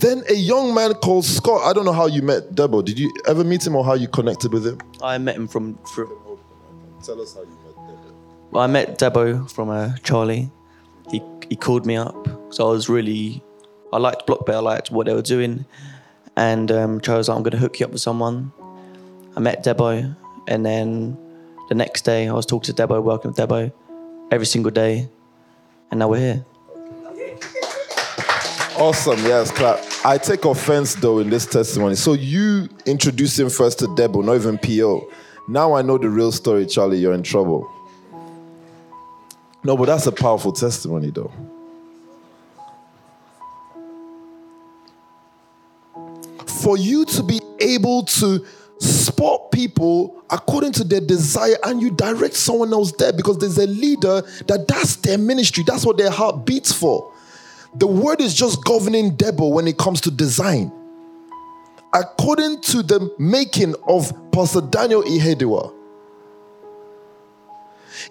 [0.00, 1.60] Then a young man called Scott.
[1.66, 2.82] I don't know how you met Debo.
[2.82, 4.78] Did you ever meet him or how you connected with him?
[5.02, 5.76] I met him from.
[5.94, 6.08] from
[7.04, 8.12] Tell us how you met Debo.
[8.50, 10.50] well, I met Debo from uh, Charlie.
[11.10, 11.20] He
[11.50, 12.16] he called me up,
[12.50, 13.42] so I was really.
[13.92, 14.54] I liked Blockbait.
[14.54, 15.66] I liked what they were doing,
[16.36, 18.52] and um, Charlie was like, "I'm going to hook you up with someone."
[19.36, 20.16] I met Debo,
[20.48, 21.18] and then
[21.68, 23.70] the next day I was talking to Debo, working with Debo,
[24.30, 25.08] every single day,
[25.90, 26.46] and now we're here.
[28.80, 29.84] Awesome, yes, clap.
[30.06, 31.96] I take offense though in this testimony.
[31.96, 35.06] So you introduced him first to Debo, not even PO.
[35.48, 36.96] Now I know the real story, Charlie.
[36.96, 37.70] You're in trouble.
[39.62, 41.30] No, but that's a powerful testimony though.
[46.46, 48.46] For you to be able to
[48.78, 53.66] spot people according to their desire and you direct someone else there because there's a
[53.66, 57.12] leader that that's their ministry, that's what their heart beats for.
[57.74, 60.72] The word is just governing Debo when it comes to design.
[61.94, 65.74] According to the making of Pastor Daniel Ihediwa,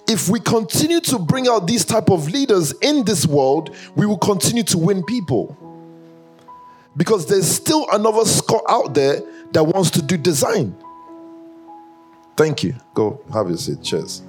[0.07, 4.17] if we continue to bring out these type of leaders in this world, we will
[4.17, 5.57] continue to win people.
[6.95, 9.21] Because there's still another Scott out there
[9.51, 10.75] that wants to do design.
[12.35, 12.75] Thank you.
[12.93, 13.81] Go have your seat.
[13.83, 14.21] Cheers.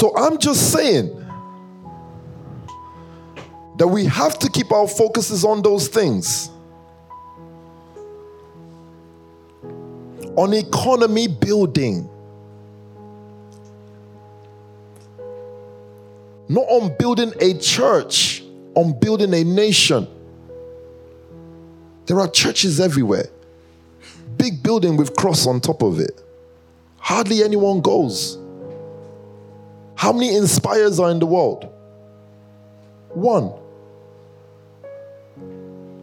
[0.00, 1.14] So I'm just saying
[3.76, 6.48] that we have to keep our focuses on those things.
[10.36, 12.08] On economy building.
[16.48, 18.42] Not on building a church,
[18.74, 20.08] on building a nation.
[22.06, 23.28] There are churches everywhere.
[24.38, 26.22] Big building with cross on top of it.
[26.96, 28.39] Hardly anyone goes.
[30.00, 31.68] How many inspires are in the world?
[33.10, 33.52] One.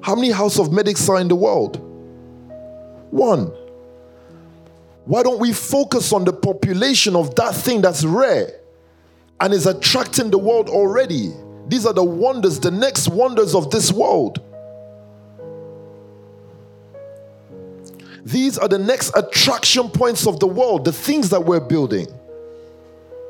[0.01, 1.77] How many house of medics are in the world?
[3.09, 3.51] One.
[5.05, 8.59] Why don't we focus on the population of that thing that's rare
[9.41, 11.31] and is attracting the world already?
[11.67, 14.43] These are the wonders, the next wonders of this world.
[18.23, 22.05] These are the next attraction points of the world, the things that we're building.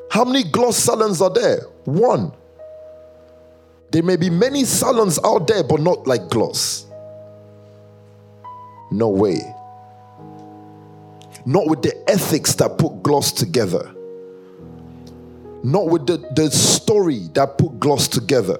[0.09, 1.61] How many gloss salons are there?
[1.85, 2.33] One.
[3.91, 6.85] There may be many salons out there, but not like gloss.
[8.91, 9.41] No way.
[11.45, 13.93] Not with the ethics that put gloss together.
[15.63, 18.57] Not with the, the story that put gloss together.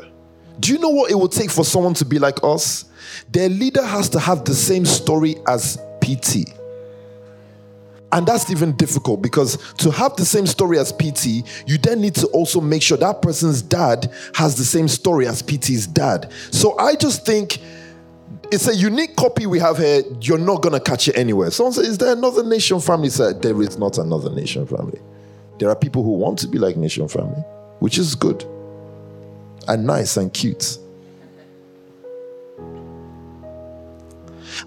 [0.59, 2.85] Do you know what it would take for someone to be like us?
[3.31, 6.56] Their leader has to have the same story as PT.
[8.11, 12.15] And that's even difficult because to have the same story as PT, you then need
[12.15, 16.31] to also make sure that person's dad has the same story as PT's dad.
[16.51, 17.59] So I just think
[18.51, 20.03] it's a unique copy we have here.
[20.21, 21.51] You're not going to catch it anywhere.
[21.51, 23.09] Someone says, Is there another nation family?
[23.09, 24.99] Said, There is not another nation family.
[25.59, 27.41] There are people who want to be like nation family,
[27.79, 28.45] which is good
[29.67, 30.77] and nice and cute.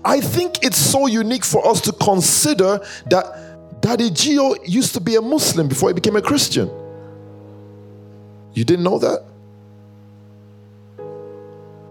[0.04, 5.16] I think it's so unique for us to consider that Daddy Gio used to be
[5.16, 6.70] a Muslim before he became a Christian.
[8.52, 9.24] You didn't know that?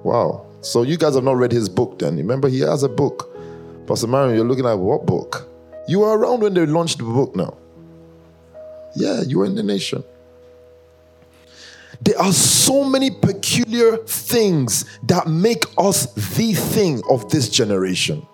[0.04, 0.46] Wow.
[0.62, 2.18] So you guys have not read his book then.
[2.18, 3.36] Remember, he has a book.
[3.88, 5.48] Pastor Marion, you're looking at what book?
[5.88, 7.58] You were around when they launched the book now.
[8.96, 10.04] Yeah, you were in the nation.
[12.02, 18.26] There are so many peculiar things that make us the thing of this generation.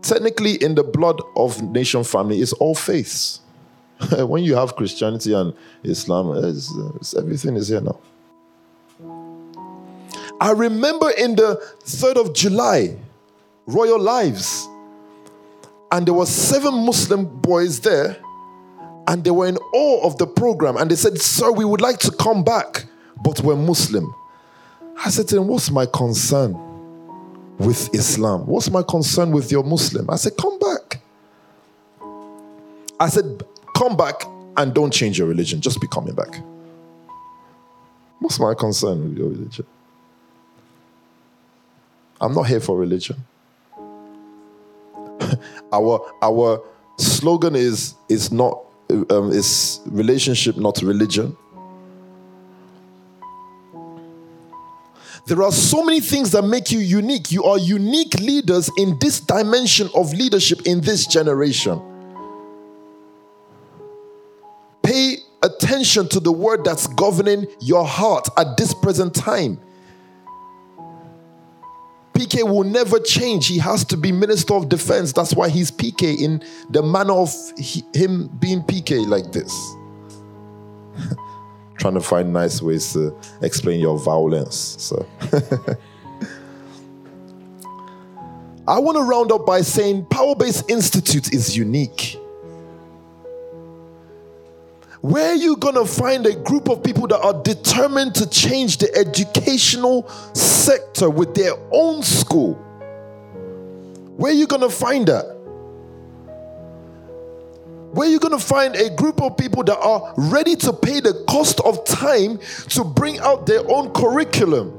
[0.00, 3.40] Technically, in the blood of nation family is all faiths.
[4.18, 5.54] when you have Christianity and
[5.84, 7.98] Islam, it's, it's, everything is here now.
[10.40, 12.96] I remember in the 3rd of July,
[13.66, 14.66] Royal Lives,
[15.92, 18.16] and there were seven Muslim boys there
[19.08, 21.98] and they were in awe of the program and they said, Sir, we would like
[21.98, 22.86] to come back,
[23.22, 24.14] but we're Muslim.
[25.04, 26.54] I said to them, What's my concern
[27.58, 28.46] with Islam?
[28.46, 30.08] What's my concern with your Muslim?
[30.10, 31.00] I said, Come back.
[33.00, 33.42] I said,
[33.76, 34.24] Come back
[34.56, 36.40] and don't change your religion, just be coming back.
[38.20, 39.66] What's my concern with your religion?
[42.20, 43.16] I'm not here for religion.
[45.72, 46.62] our our
[46.98, 48.62] slogan is is not
[49.10, 51.36] um, is relationship, not religion.
[55.26, 57.30] There are so many things that make you unique.
[57.30, 61.80] You are unique leaders in this dimension of leadership in this generation.
[64.82, 69.60] Pay attention to the word that's governing your heart at this present time.
[72.22, 73.48] PK will never change.
[73.48, 75.12] He has to be Minister of Defense.
[75.12, 79.52] That's why he's PK in the manner of he, him being PK like this.
[81.78, 84.76] Trying to find nice ways to explain your violence.
[84.78, 85.04] So
[88.68, 92.16] I want to round up by saying Power Base Institute is unique.
[95.02, 98.78] Where are you going to find a group of people that are determined to change
[98.78, 102.54] the educational sector with their own school?
[104.16, 105.24] Where are you going to find that?
[107.94, 111.00] Where are you going to find a group of people that are ready to pay
[111.00, 112.38] the cost of time
[112.68, 114.70] to bring out their own curriculum?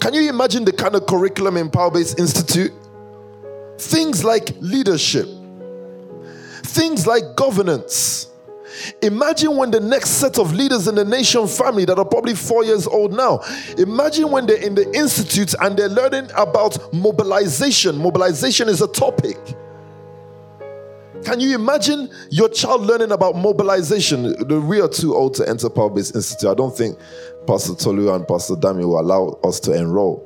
[0.00, 2.72] Can you imagine the kind of curriculum in Power Base Institute?
[3.78, 5.28] Things like leadership,
[6.64, 8.26] things like governance,
[9.02, 12.64] Imagine when the next set of leaders in the nation family that are probably four
[12.64, 13.40] years old now,
[13.76, 17.96] imagine when they're in the institute and they're learning about mobilization.
[17.96, 19.36] Mobilization is a topic.
[21.24, 24.34] Can you imagine your child learning about mobilization?
[24.68, 26.48] We are too old to enter Power Base Institute.
[26.48, 26.96] I don't think
[27.46, 30.24] Pastor Tolu and Pastor Dami will allow us to enroll.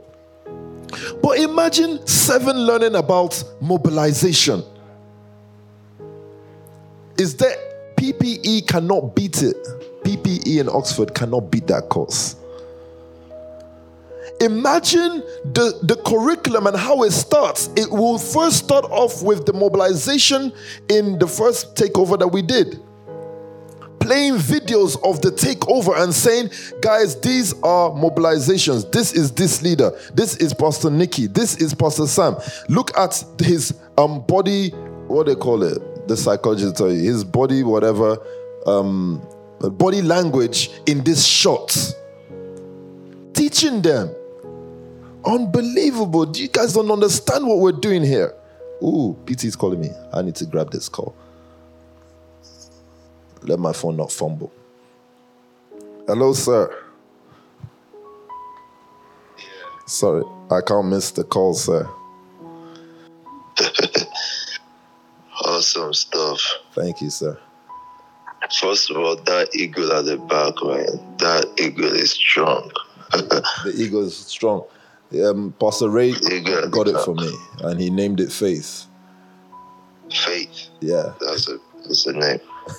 [1.23, 4.63] But imagine seven learning about mobilization.
[7.19, 7.57] Is there
[8.03, 9.57] PPE cannot beat it.
[10.03, 12.35] PPE in Oxford cannot beat that course.
[14.41, 17.69] Imagine the, the curriculum and how it starts.
[17.77, 20.53] It will first start off with the mobilization
[20.89, 22.81] in the first takeover that we did.
[24.01, 26.51] playing videos of the takeover and saying,
[26.81, 28.91] guys, these are mobilizations.
[28.91, 29.93] This is this leader.
[30.13, 31.29] This is Pastor Nikki.
[31.29, 32.35] This is Pastor Sam.
[32.69, 34.71] Look at his um body,
[35.07, 38.19] what they call it, the psychologist tell you, his body, whatever,
[38.67, 39.23] um
[39.71, 41.95] body language in this shot.
[43.33, 44.15] Teaching them.
[45.25, 46.27] Unbelievable.
[46.27, 48.35] Do you guys don't understand what we're doing here.
[48.83, 49.91] Ooh, PT is calling me.
[50.13, 51.15] I need to grab this call.
[53.43, 54.53] Let my phone not fumble.
[56.07, 56.77] Hello, sir.
[59.87, 61.89] Sorry, I can't miss the call, sir.
[65.45, 66.41] Awesome stuff.
[66.75, 67.39] Thank you, sir.
[68.61, 72.71] First of all, that eagle at the back, man, that eagle is strong.
[73.13, 74.65] The eagle is strong.
[75.25, 78.87] Um, Pastor Ray got it for me, and he named it Faith.
[80.11, 80.69] Faith.
[80.81, 82.41] Yeah, That's a that's a name.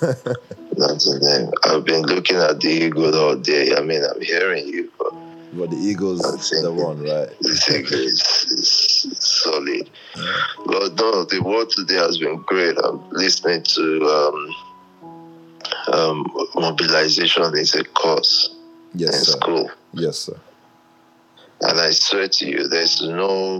[0.76, 1.52] that's a name.
[1.64, 3.76] I've been looking at the eagle all day.
[3.76, 5.12] I mean, I'm hearing you, but
[5.56, 6.20] but the eagle's
[6.50, 7.28] the one, right?
[7.40, 8.20] this eagle is,
[8.50, 9.88] is, is solid.
[10.66, 12.76] Lord, no, the world today has been great.
[12.78, 14.54] I'm listening to um,
[15.92, 18.54] um, mobilization is a course
[18.94, 19.32] in Yes, sir.
[19.32, 19.70] school.
[19.92, 20.36] Yes, sir.
[21.60, 23.58] And I swear to you, there's no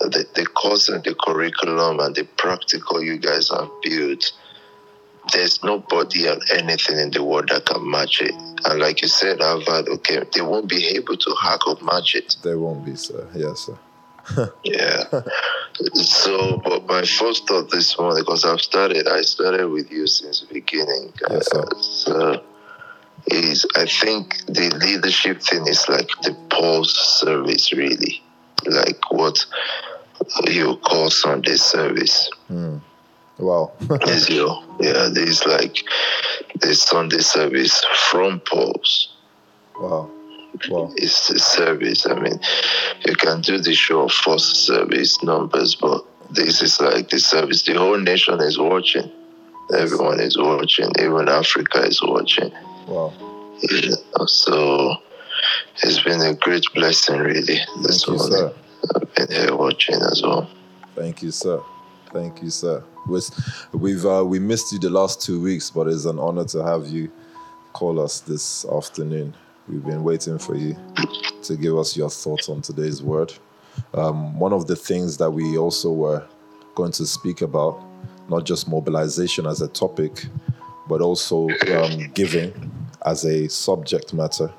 [0.00, 4.32] the, the course and the curriculum and the practical you guys have built.
[5.32, 8.34] There's nobody and anything in the world that can match it.
[8.64, 12.36] And like you said, Harvard, okay, they won't be able to hack or match it.
[12.42, 13.28] They won't be, sir.
[13.34, 13.78] Yes, sir.
[14.64, 15.04] Yeah.
[15.94, 20.40] so, but my first thought this morning, because I've started, I started with you since
[20.40, 21.12] the beginning.
[21.28, 21.60] Yes, sir.
[21.60, 22.44] Uh, so
[23.26, 28.22] is I think the leadership thing is like the pulse service, really,
[28.66, 29.44] like what
[30.46, 32.30] you call Sunday service.
[33.38, 33.72] Wow.
[34.28, 35.76] your yeah, there's like
[36.60, 39.14] the Sunday service from Pulse.
[39.78, 40.10] wow.
[40.68, 40.92] Wow.
[40.96, 42.06] It's the service.
[42.06, 42.38] I mean,
[43.06, 47.62] you can do the show first service numbers, but this is like the service.
[47.62, 49.10] The whole nation is watching.
[49.74, 50.90] Everyone is watching.
[51.00, 52.52] Even Africa is watching.
[52.86, 53.12] Wow.
[53.62, 53.94] Yeah,
[54.26, 54.96] So
[55.82, 57.58] it's been a great blessing, really.
[57.82, 58.38] This Thank you, morning.
[58.38, 58.54] sir.
[58.94, 60.50] I've been here watching as well.
[60.94, 61.62] Thank you, sir.
[62.12, 62.84] Thank you, sir.
[63.72, 66.86] We've uh, we missed you the last two weeks, but it's an honor to have
[66.88, 67.10] you
[67.72, 69.34] call us this afternoon.
[69.66, 70.76] We've been waiting for you
[71.42, 73.32] to give us your thoughts on today's word.
[73.94, 76.26] Um, one of the things that we also were
[76.74, 77.82] going to speak about,
[78.28, 80.26] not just mobilization as a topic,
[80.88, 82.52] but also um, giving
[83.06, 84.52] as a subject matter.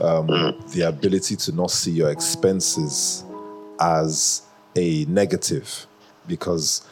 [0.00, 0.26] Um,
[0.72, 3.24] the ability to not see your expenses
[3.80, 4.42] as
[4.76, 5.86] a negative
[6.26, 6.86] because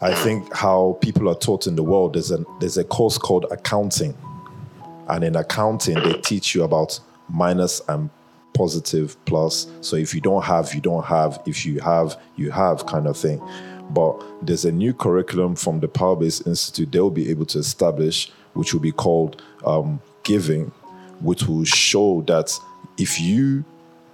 [0.00, 3.46] I think how people are taught in the world there's a there's a course called
[3.50, 4.16] accounting.
[5.08, 6.98] And in accounting they teach you about
[7.28, 8.10] minus and
[8.54, 9.66] positive plus.
[9.80, 11.40] So if you don't have you don't have.
[11.46, 13.40] If you have you have kind of thing.
[13.90, 18.30] But there's a new curriculum from the Power Base Institute they'll be able to establish
[18.54, 20.72] which will be called um, giving
[21.20, 22.52] which will show that
[22.98, 23.64] if you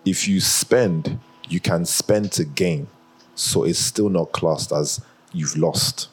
[0.05, 1.19] if you spend
[1.49, 2.87] you can spend to gain
[3.35, 5.01] so it's still not classed as
[5.33, 6.09] you've lost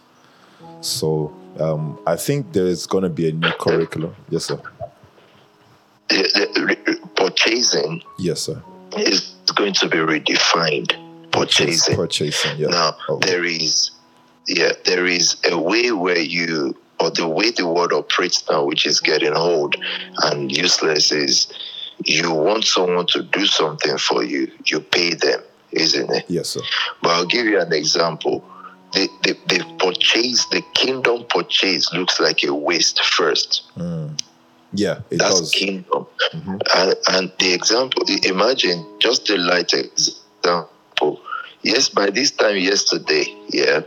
[0.81, 4.59] so um, i think there is going to be a new curriculum yes sir
[6.09, 8.61] The- the- re- Purchasing yes sir
[8.97, 10.93] is going to be redefined.
[11.31, 11.95] Purchasing.
[11.95, 12.71] purchasing Yes.
[12.71, 13.91] Now Oh, there is,
[14.47, 18.85] yeah, there is a way where you, or the way the world operates now, which
[18.87, 19.75] is getting old
[20.23, 21.47] and useless, is
[22.03, 25.41] you want someone to do something for you, you pay them,
[25.71, 26.25] isn't it?
[26.27, 26.61] yes sir
[27.01, 28.43] But I'll give you an example.
[28.93, 33.63] The, the, the purchase, the kingdom purchase looks like a waste first.
[33.77, 34.19] Mm.
[34.73, 36.07] yeah it That's does kingdom.
[36.33, 36.57] Mm-hmm.
[36.75, 41.21] And, and the example, imagine just the light example.
[41.61, 43.81] Yes, by this time yesterday, yeah,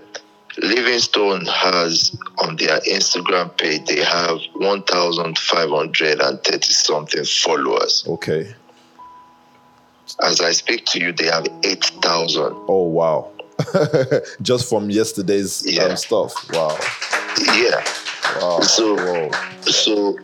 [0.58, 8.04] Livingstone has on their Instagram page, they have 1,530 something followers.
[8.06, 8.54] okay
[10.20, 12.42] As I speak to you, they have 8,000.
[12.68, 13.30] oh wow
[14.42, 15.84] just from yesterday's Yeah.
[15.84, 16.76] um, stuff wow
[17.54, 17.82] Yeah.
[18.40, 19.30] wow So, Whoa.
[19.62, 20.16] so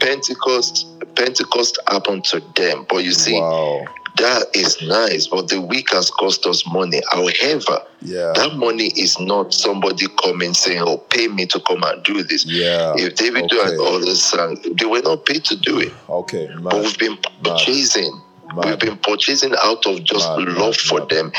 [0.00, 0.86] Pentecost,
[1.16, 3.84] Pentecost happened to them, but you see, wow
[4.16, 7.00] that is nice, but the week has cost us money.
[7.12, 12.02] However, yeah that money is not somebody coming saying, "Oh, pay me to come and
[12.02, 13.96] do this." yeah If David do and okay.
[13.96, 18.22] others sang, they were not paid to do it, okay but we've been purchasing Mad.
[18.56, 21.08] We've been purchasing out of just Mad, love mad, for mad.
[21.10, 21.32] them,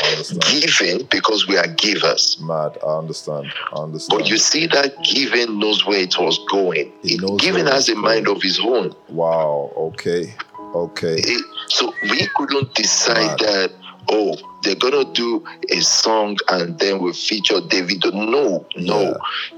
[0.52, 2.38] giving because we are givers.
[2.42, 2.78] Mad.
[2.86, 3.52] I understand.
[3.74, 4.20] I understand.
[4.20, 6.92] But you see that giving knows where it was going.
[7.04, 8.94] He It- knows giving has a mind of his own.
[9.10, 9.72] wow.
[9.76, 10.34] Okay.
[10.76, 11.16] Okay.
[11.18, 13.40] It- so we couldn't decide Mad.
[13.40, 13.72] that
[14.12, 18.04] oh they're gonna do a song and then we'll feature David.
[18.14, 19.02] No, no.
[19.02, 19.14] Yeah.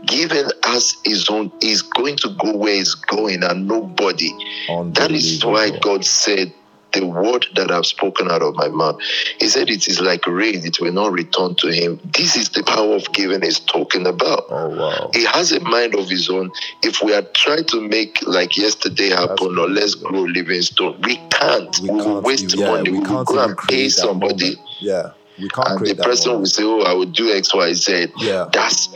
[0.06, 4.32] Giving has his own is going to go where it's going and nobody.
[4.94, 6.54] That is why God said
[6.94, 9.00] the word that I've spoken out of my mouth.
[9.40, 12.00] He said it is like rain, it will not return to him.
[12.04, 14.46] This is the power of giving he's talking about.
[14.50, 15.10] Oh wow.
[15.14, 16.52] He has a mind of his own.
[16.84, 21.80] If we are trying to make like yesterday happen or let's grow Livingstone, we can't.
[21.80, 22.92] We, will can't waste yeah, money.
[22.92, 24.56] We, will can't go and pay create somebody.
[24.56, 24.70] moment.
[24.80, 25.12] Yeah.
[25.40, 28.08] We can't And the person will say, Oh, I will do X, Y, Z.
[28.18, 28.50] Yeah.
[28.52, 28.90] That's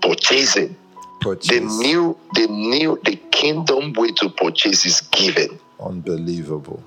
[0.00, 0.76] purchasing.
[1.20, 1.78] The Purchase.
[1.78, 5.60] new, the new, the kingdom way to purchase is giving.
[5.78, 6.82] Unbelievable.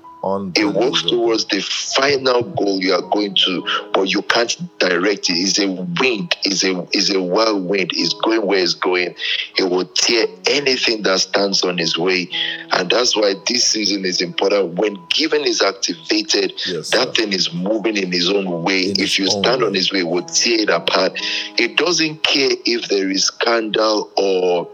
[0.56, 5.34] It works towards the final goal you are going to, but you can't direct it.
[5.34, 7.90] It's a wind, it's a it's a wild wind.
[7.94, 9.14] It's going where it's going.
[9.56, 12.28] It will tear anything that stands on its way.
[12.72, 14.74] And that's why this season is important.
[14.74, 17.12] When giving is activated, Yes, that sir.
[17.22, 18.90] thing is moving in its own way.
[18.90, 19.78] In if you stand on way.
[19.78, 21.12] its way, it will tear it apart.
[21.58, 24.68] It doesn't care if there is scandal or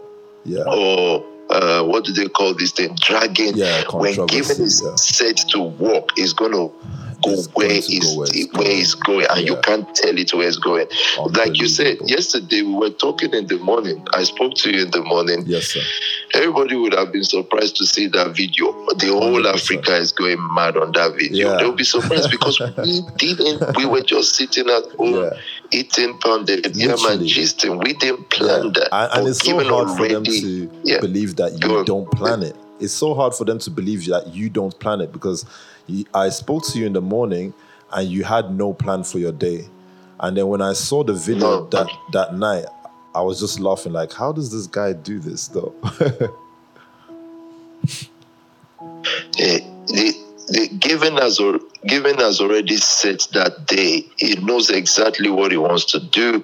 [0.45, 0.63] Yeah.
[0.67, 2.95] or uh, what do they call this thing?
[2.99, 3.55] Dragging.
[3.55, 4.95] Yeah, when given is yeah.
[4.95, 6.73] set to walk, it's going to
[7.23, 10.47] go where going is where it's where it's going, and you can't tell it where
[10.47, 10.87] it's going.
[11.31, 14.05] Like you said yesterday, we were talking in the morning.
[14.13, 15.43] I spoke to you in the morning.
[15.45, 15.81] Yes, sir.
[16.33, 18.71] Everybody would have been surprised to see that video.
[18.95, 19.53] The whole 100%.
[19.53, 21.51] Africa is going mad on that video.
[21.51, 21.57] Yeah.
[21.57, 23.77] They'll be surprised because we didn't.
[23.77, 25.29] We were just sitting at home Yeah.
[25.73, 27.27] Eating pounded yam and Literally.
[27.27, 27.83] gisting.
[27.83, 28.71] We didn't plan Yeah.
[28.75, 28.89] that.
[28.91, 30.99] And, and it's so hard for them to yeah.
[30.99, 31.85] believe that you on.
[31.85, 32.55] don't plan it.
[32.79, 35.45] It's so hard for them to believe that you don't plan it because
[35.87, 37.53] you, I spoke to you in the morning
[37.91, 39.67] and you had no plan for your day.
[40.19, 41.65] And then when I saw the video No.
[41.67, 42.65] that, that night,
[43.15, 45.73] I was just laughing like, how does this guy do this though?
[49.39, 49.59] Eh,
[50.79, 51.39] given has
[51.87, 54.05] given has already set that day.
[54.17, 56.43] He knows exactly what he wants to do.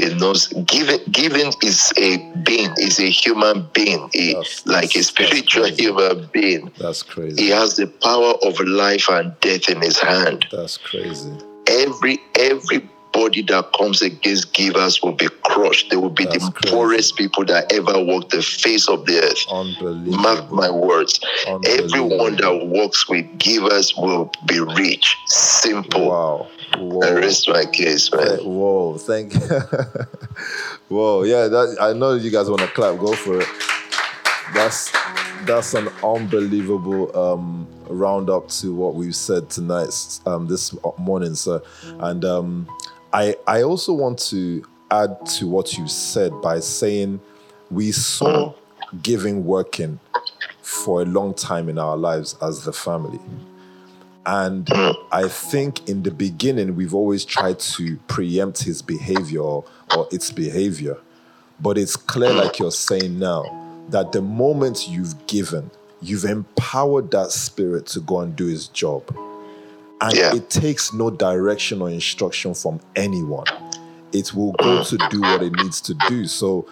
[0.00, 4.98] He knows given given is a being, is a human being, a, That's- like a
[4.98, 6.70] that's- spiritual human being.
[6.78, 7.42] That's crazy.
[7.44, 10.46] He has the power of life and death in his hand.
[10.50, 11.32] That's crazy.
[11.66, 12.88] Every every
[13.18, 15.90] everybody that comes against givers will be crushed.
[15.90, 16.74] They will be That's the crazy.
[16.74, 19.46] poorest people that ever walked the face of the earth.
[19.50, 20.18] Unbelievable.
[20.18, 21.20] Mark my words.
[21.46, 25.16] Everyone that works with givers will be rich.
[25.26, 26.08] Simple.
[26.08, 26.48] Wow.
[27.02, 28.38] I rest my case, man.
[28.38, 29.40] Whoa, thank you.
[30.88, 33.48] Whoa, yeah, that I know you guys want to clap, go for it.
[34.54, 34.92] That's
[35.44, 39.88] that's an unbelievable um roundup to what we've said tonight,
[40.26, 41.60] um, this morning, sir.
[42.00, 42.68] And um
[43.12, 47.20] I I also want to add to what you said by saying
[47.70, 49.02] we saw mm.
[49.02, 50.00] giving working
[50.62, 53.20] for a long time in our lives as the family.
[54.26, 54.94] And mm.
[55.10, 59.64] I think in the beginning, we've always tried to preempt his behavior or,
[59.96, 60.98] or its behavior.
[61.60, 62.44] But it's clear, mm.
[62.44, 63.44] like you're saying now,
[63.88, 65.70] that the moment you've given,
[66.02, 69.02] you've empowered that spirit to go and do his job.
[70.00, 70.34] And Yeah.
[70.34, 73.46] it takes no direction or instruction from anyone.
[74.12, 75.10] It will go to mm.
[75.10, 76.26] do what it needs to do.
[76.26, 76.66] So,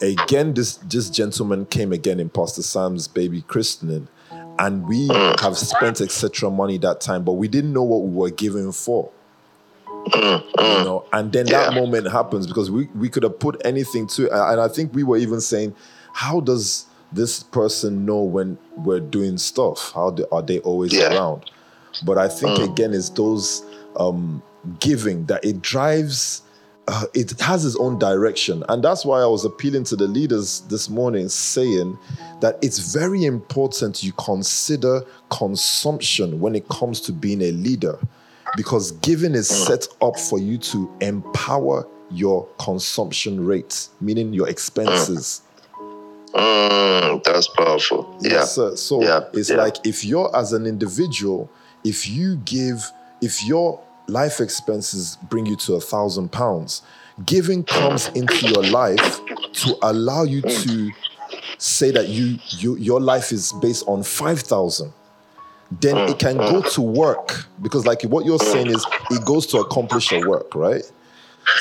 [0.00, 4.08] again, this, this gentleman came again in Pastor Sam's baby christening,
[4.58, 5.40] and we mm.
[5.40, 6.50] have spent etc.
[6.50, 9.10] money that time, but we didn't know what we were giving for.
[10.08, 14.08] Mm, you know, and then that moment happens because we, we could have put anything
[14.08, 14.32] to it.
[14.32, 15.76] And I think we were even saying,
[16.12, 19.92] how does this person know when we're doing stuff?
[19.94, 21.14] How do, are they always Yeah.
[21.14, 21.50] around?
[22.04, 23.64] But I think again, it's those
[23.96, 24.42] um,
[24.80, 26.42] giving that it drives.
[26.88, 30.62] Uh, it has its own direction, and that's why I was appealing to the leaders
[30.62, 31.96] this morning, saying
[32.40, 37.96] that it's very important you consider consumption when it comes to being a leader,
[38.56, 45.42] because giving is set up for you to empower your consumption rates, meaning your expenses.
[46.34, 48.16] Mm, that's powerful.
[48.20, 48.30] Yeah.
[48.32, 48.74] Yes, sir.
[48.76, 49.56] So Yeah, it's yeah.
[49.56, 51.48] like if you're as an individual,
[51.84, 52.90] if you give,
[53.20, 56.82] if your life expenses bring you to a thousand pounds,
[57.26, 59.20] giving comes into your life
[59.52, 60.90] to allow you to
[61.58, 64.92] say that you, you your life is based on five thousand.
[65.80, 69.58] Then it can go to work because, like what you're saying is, it goes to
[69.58, 70.82] accomplish your work, right?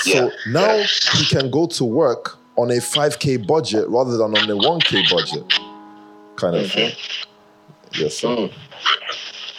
[0.02, 0.84] So now
[1.14, 5.60] he can go to work on a 5k budget rather than on a 1k budget
[6.36, 6.92] kind of thing.
[7.94, 8.28] Yes, sir.
[8.28, 8.54] Mm.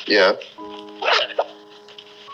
[0.07, 0.33] Yeah.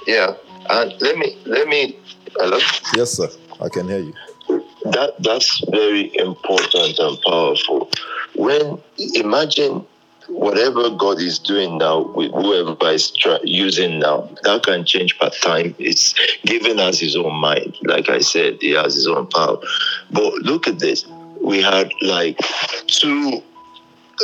[0.09, 0.35] Yeah,
[0.71, 1.99] and let me let me.
[2.37, 2.59] Hello.
[2.97, 3.29] Yes, sir.
[3.61, 4.15] I can hear you.
[4.93, 7.91] that that's very important and powerful.
[8.35, 8.81] When
[9.15, 9.87] imagine
[10.29, 15.29] whatever God is doing now with whoever is try, using now, that can change per
[15.29, 15.75] time.
[15.79, 16.15] It's
[16.45, 17.77] given us his own mind.
[17.83, 19.59] Like I said, he has his own power.
[20.11, 21.05] But look at this.
[21.43, 22.39] We had like
[22.87, 23.43] two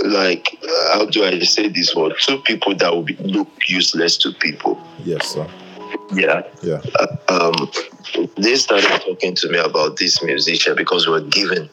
[0.04, 2.14] like uh, how do I say this word?
[2.20, 4.80] Two people that would be, look useless to people.
[5.04, 5.46] Yes, sir.
[6.12, 6.80] Yeah Yeah.
[7.28, 7.54] um,
[8.36, 11.68] they started talking to me about this musician because we are given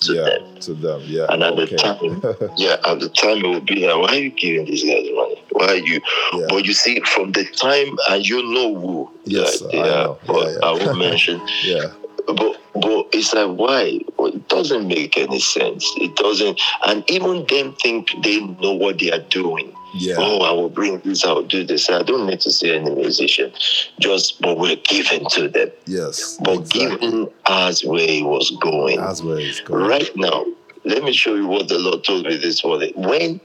[0.00, 0.24] to yeah.
[0.24, 0.60] them.
[0.60, 1.00] To them.
[1.04, 1.26] Yeah.
[1.30, 1.64] And at okay.
[1.66, 4.82] the time, yeah, at the time it would be like, why are you giving these
[4.84, 5.42] guys money?
[5.52, 6.00] Why are you?
[6.34, 6.46] Yeah.
[6.48, 10.18] But you see, from the time, and you know who, Yes, like, I yeah, know.
[10.26, 10.58] but Yeah, yeah.
[10.68, 11.40] I won't mention.
[11.64, 11.92] yeah.
[12.26, 14.00] But but it's like why?
[14.18, 15.86] Well, it doesn't make any sense.
[15.98, 19.72] It doesn't, and even them think they know what they are doing.
[19.98, 20.16] Yeah.
[20.18, 21.24] Oh, I will bring this.
[21.24, 21.88] I will do this.
[21.90, 23.52] I don't need to see any musician.
[23.98, 25.70] Just, but we're given to them.
[25.86, 26.38] Yes.
[26.42, 26.80] But exactly.
[26.98, 29.86] given as where he was going, That's where it's going.
[29.86, 30.44] right now,
[30.84, 32.92] let me show you what the Lord told me this morning.
[32.94, 33.40] When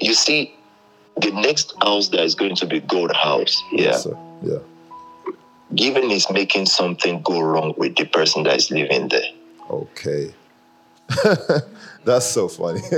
[0.00, 0.54] you see
[1.20, 4.06] the next house that is going to be gold house, yeah, Yes.
[4.42, 4.58] Yeah.
[5.74, 9.30] given is making something go wrong with the person that is living there.
[9.70, 10.34] Okay.
[12.04, 12.80] That's so funny.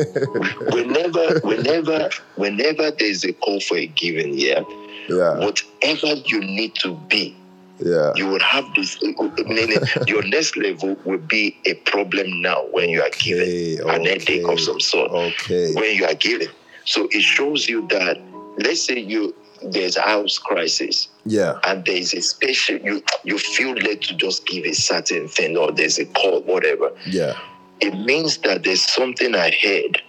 [0.72, 4.62] Whenever, whenever, whenever there's a call for a given, yeah,
[5.08, 5.38] yeah.
[5.38, 7.36] whatever you need to be,
[7.78, 8.12] Yeah.
[8.16, 9.00] you will have this.
[9.02, 14.04] Meaning, your next level will be a problem now when you are given Okay, an
[14.04, 15.10] headache of some sort.
[15.12, 15.72] Okay.
[15.74, 16.48] when you are given.
[16.84, 18.18] So it shows you that
[18.58, 21.58] let's say you there's a house crisis Yeah.
[21.66, 25.72] and there's a special you you feel led to just give a certain thing or
[25.72, 26.90] there's a call, whatever.
[27.06, 27.34] Yeah.
[27.80, 30.00] It means that there's something ahead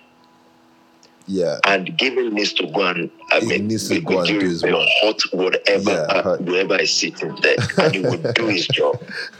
[1.28, 1.60] Yeah.
[1.66, 4.64] and giving needs to go and I He mean needs to go and do his
[4.64, 4.88] work.
[5.02, 6.40] hot whatever Yeah, uh, hot.
[6.42, 9.02] whoever is sitting there and he would do his job.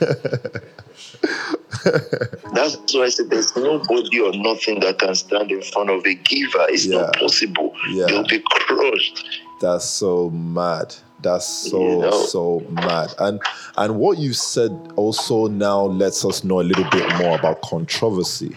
[2.54, 6.14] That's why I said there's nobody or nothing that can stand in front of a
[6.14, 6.66] giver.
[6.68, 7.72] It's not possible.
[7.90, 8.06] Yeah.
[8.06, 9.40] They'll be crushed.
[9.60, 10.94] That's so mad.
[11.22, 12.24] That's so You know?
[12.26, 13.14] so mad.
[13.18, 13.40] And
[13.76, 18.56] and what you said also now lets us know a little bit more about controversy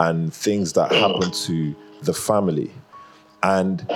[0.00, 1.00] and things that mm.
[1.00, 2.70] happen to the family.
[3.42, 3.86] And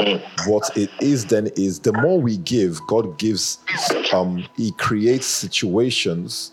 [0.47, 3.59] what it is then is the more we give, God gives
[4.13, 6.53] um He creates situations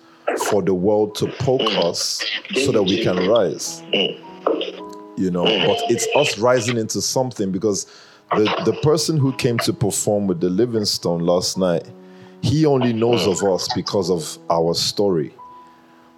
[0.50, 1.84] for the world to poke mm.
[1.84, 2.24] us
[2.56, 3.82] so that we can rise.
[3.94, 4.26] Mm.
[5.18, 7.86] You know, but it's us rising into something because
[8.32, 11.84] the, the person who came to perform with the Livingstone last night,
[12.42, 15.34] he only knows of us because of our story.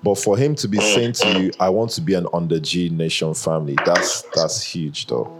[0.03, 2.89] But for him to be saying to you, I want to be an under G
[2.89, 5.31] Nation family, that's that's huge though.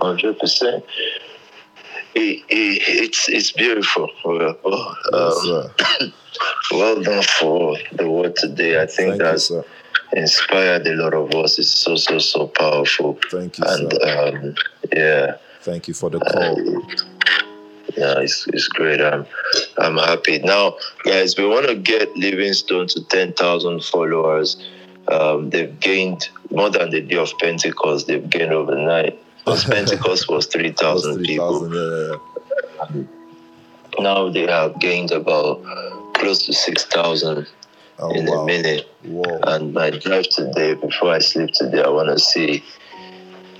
[0.00, 0.84] Hundred percent.
[2.14, 4.10] It, it, it's it's beautiful.
[4.24, 5.72] Well, oh,
[6.02, 6.12] um,
[6.72, 8.82] well done for the word today.
[8.82, 9.64] I think Thank that's sir.
[10.12, 11.58] Inspired a lot of us.
[11.58, 13.18] It's so so so powerful.
[13.30, 14.54] Thank you, And um,
[14.92, 16.58] yeah, Thank you for the call.
[17.96, 19.00] yeah, it's, it's great.
[19.00, 19.26] I'm
[19.78, 21.36] I'm happy now, guys.
[21.36, 24.56] We want to get Livingstone to ten thousand followers.
[25.08, 28.06] Um, they've gained more than the day of Pentecost.
[28.06, 29.18] They've gained overnight.
[29.44, 31.68] Because Pentecost was three thousand people.
[31.68, 31.72] 3,000.
[31.74, 32.16] Yeah,
[32.90, 33.04] yeah, yeah.
[34.00, 35.62] Now they have gained about
[36.14, 37.46] close to 6,000
[37.98, 38.42] Oh, in wow.
[38.42, 38.88] a minute.
[39.04, 39.38] Whoa.
[39.44, 42.64] And my drive today, before I sleep today, I want to see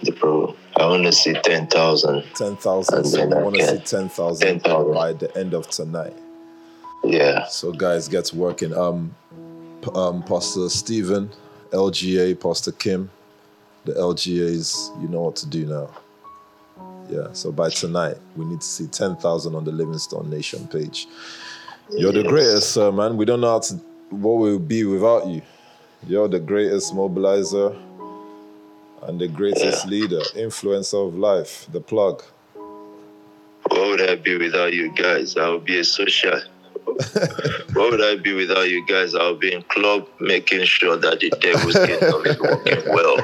[0.02, 0.56] the pro.
[0.77, 2.24] I want to see 10,000.
[2.35, 2.98] 10,000.
[2.98, 4.93] And So we want to see 10,000 10,000.
[4.94, 6.15] by the end of tonight.
[7.05, 7.47] Yeah.
[7.47, 8.74] So guys, get to working.
[8.77, 9.15] Um,
[9.94, 11.31] um, Pastor Stephen,
[11.70, 13.11] LGA, Pastor Kim,
[13.85, 15.90] the LGAs, you know what to do now.
[17.09, 17.32] Yeah.
[17.35, 21.06] So by tonight, we need to see ten thousand on the Livingstone Nation page.
[21.90, 23.19] You're the greatest, sir, man.
[23.19, 23.78] We don't know how to
[24.22, 25.42] what we'll be without you.
[26.06, 27.76] You're the greatest mobilizer
[29.02, 31.66] and the greatest leader, influencer of life.
[31.72, 32.22] The plug.
[33.68, 35.36] What would I be without you guys?
[35.36, 36.40] I would be a social.
[37.74, 39.14] What would I be without you guys?
[39.14, 43.16] I'll be in club making sure that the devil's kingdom is working well.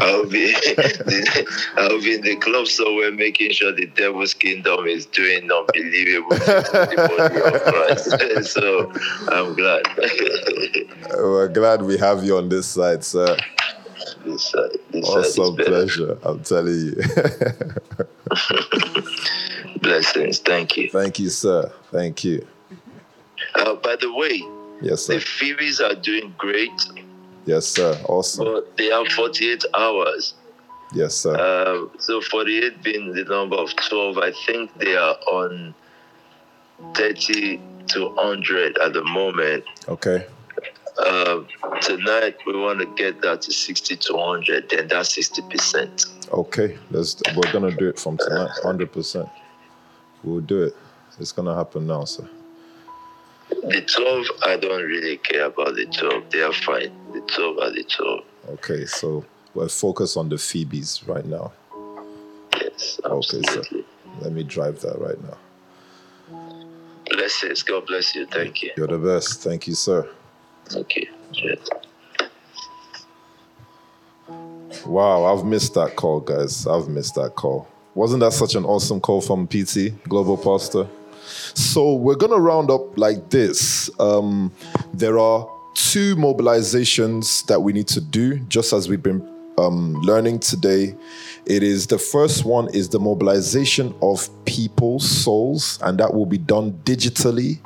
[0.00, 0.54] I'll be
[1.76, 6.68] I'll be in the club somewhere making sure the devil's kingdom is doing unbelievable things
[6.68, 8.52] to the body of Christ.
[8.52, 8.92] so
[9.30, 9.82] I'm glad.
[11.16, 13.36] We're glad we have you on this side, sir.
[14.24, 15.70] this side, this Awesome better.
[15.70, 16.18] pleasure.
[16.22, 16.94] I'm telling you.
[19.80, 20.38] Blessings.
[20.38, 20.90] Thank you.
[20.90, 21.72] Thank you, sir.
[21.90, 22.46] Thank you.
[23.54, 24.42] Uh, by the way,
[24.80, 25.14] Yes, sir.
[25.14, 25.20] the.
[25.20, 26.72] Phoebes are doing great,
[27.46, 27.98] Yes, sir.
[28.08, 28.44] Awesome.
[28.44, 30.34] but they have 48 hours.
[30.94, 31.34] Yes, sir.
[31.36, 35.74] Um, so 48 being the number of 12, I think they are on
[36.94, 39.64] 30 to 100 at the moment.
[39.88, 40.26] Okay.
[41.06, 41.46] Um,
[41.80, 44.68] tonight we want to get that to 60 to 100.
[44.68, 46.04] Then that's 60 percent.
[46.30, 46.76] Okay.
[46.90, 48.50] Let's we're gonna do it from tonight.
[48.62, 49.28] Hundred percent.
[50.22, 50.76] We'll do it.
[51.18, 52.28] It's gonna happen now, sir.
[53.62, 56.30] The 12, I don't really care about the 12.
[56.30, 56.92] They are fine.
[57.12, 58.20] The 12 are the 12.
[58.54, 59.24] Okay, so
[59.54, 61.52] we're focused on the Phoebes right now.
[62.60, 63.62] Yes, Okay, sir.
[64.20, 65.38] Let me drive that right now.
[67.10, 67.62] Blessings.
[67.62, 68.26] God bless you.
[68.26, 68.72] Thank you.
[68.76, 69.42] You're the best.
[69.42, 70.08] Thank you, sir.
[70.74, 71.08] Okay.
[71.32, 71.68] Cheers.
[74.86, 76.66] Wow, I've missed that call, guys.
[76.66, 77.68] I've missed that call.
[77.94, 80.88] Wasn't that such an awesome call from PT, Global Pastor?
[81.54, 83.90] So we're gonna round up like this.
[83.98, 84.52] Um,
[84.94, 89.28] there are two mobilizations that we need to do, just as we've been
[89.58, 90.94] um, learning today.
[91.46, 96.38] It is the first one is the mobilization of people's souls, and that will be
[96.38, 97.58] done digitally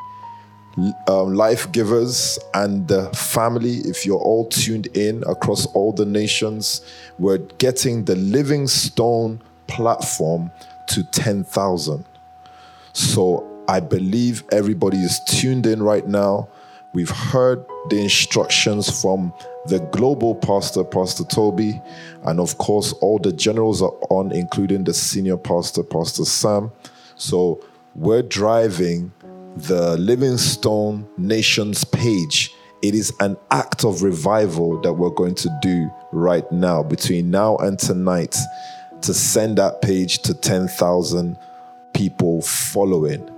[1.09, 6.83] um, life givers and the family, if you're all tuned in across all the nations,
[7.19, 10.51] we're getting the Living Stone platform
[10.89, 12.05] to 10,000.
[12.93, 16.49] So I believe everybody is tuned in right now.
[16.93, 19.33] We've heard the instructions from
[19.67, 21.81] the global pastor, Pastor Toby,
[22.25, 26.71] and of course, all the generals are on, including the senior pastor, Pastor Sam.
[27.17, 27.63] So
[27.95, 29.13] we're driving
[29.57, 32.55] the Livingstone Nations page.
[32.83, 37.57] It is an act of revival that we're going to do right now, between now
[37.57, 38.37] and tonight,
[39.03, 41.37] to send that page to 10,000
[41.95, 43.29] people following.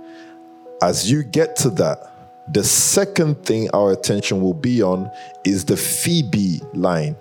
[0.81, 2.11] As you get to that,
[2.51, 5.11] the second thing our attention will be on
[5.43, 7.15] is the Phoebe line.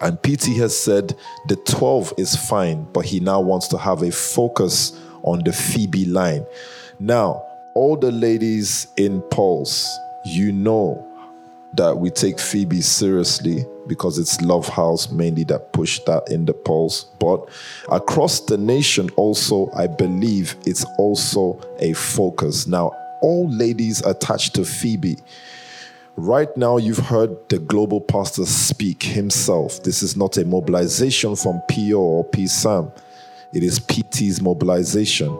[0.00, 1.14] And PT has said
[1.48, 6.06] the 12 is fine, but he now wants to have a focus on the Phoebe
[6.06, 6.44] line.
[6.98, 11.06] Now, all the ladies in Pulse, you know
[11.74, 16.54] that we take Phoebe seriously because it's Love House mainly that pushed that in the
[16.54, 17.04] Pulse.
[17.18, 17.48] But
[17.90, 22.66] across the nation, also, I believe it's also a focus.
[22.66, 22.92] Now,
[23.22, 25.16] all ladies attached to Phoebe.
[26.16, 29.82] Right now, you've heard the global pastor speak himself.
[29.82, 32.94] This is not a mobilization from PO or PSAM,
[33.54, 35.38] it is PT's mobilization.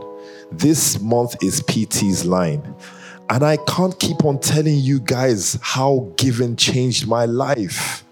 [0.51, 2.74] This month is PT's line.
[3.31, 8.05] And I can't keep on telling you guys how giving changed my life.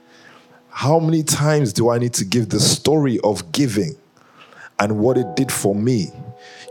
[0.81, 3.97] How many times do I need to give the story of giving
[4.79, 6.11] and what it did for me?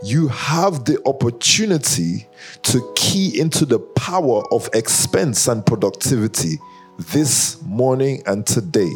[0.02, 2.26] You have the opportunity
[2.64, 6.58] to key into the power of expense and productivity
[7.12, 8.90] this morning and today.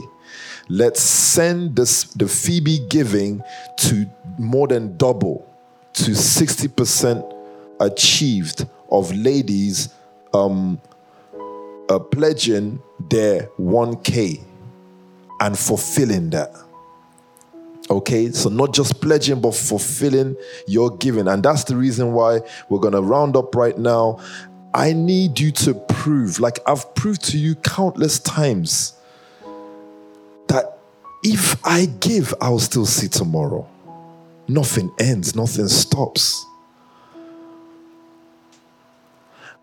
[0.69, 3.41] Let's send this, the Phoebe giving
[3.83, 5.49] to more than double
[5.93, 7.45] to 60%
[7.79, 9.95] achieved of ladies
[10.33, 10.81] um,
[11.89, 14.45] uh, pledging their 1K
[15.41, 16.55] and fulfilling that.
[17.91, 20.37] Okay, so not just pledging, but fulfilling
[20.67, 21.29] your giving.
[21.29, 24.21] And that's the reason why we're going to round up right now.
[24.73, 28.95] I need you to prove, like I've proved to you countless times,
[30.49, 30.79] that
[31.23, 33.69] if I give, I'll still see tomorrow.
[34.49, 36.45] Nothing ends, nothing stops.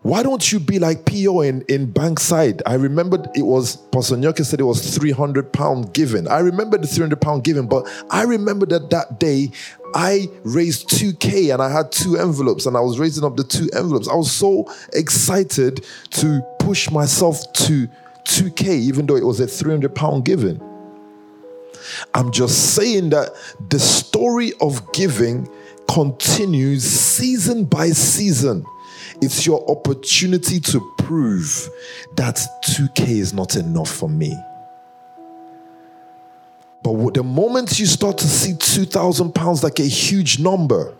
[0.02, 2.60] Why don't you be like PO in, in Bankside?
[2.66, 6.26] I remembered it was, Pastor Nyoke said it was 300 pound given.
[6.26, 9.52] I remember the 300 pound given, but I remember that that day
[9.94, 13.68] I raised 2K and I had two envelopes and I was raising up the two
[13.74, 14.08] envelopes.
[14.08, 17.88] I was so excited to push myself to
[18.24, 20.60] 2K, even though it was a 300 pound given.
[22.14, 23.30] I'm just saying that
[23.70, 25.48] the story of giving
[25.88, 28.64] continues season by season.
[29.22, 31.70] It's your opportunity to prove
[32.16, 34.36] that 2K is not enough for me.
[36.82, 40.92] But the moment you start to see 2,000 pounds like a huge number,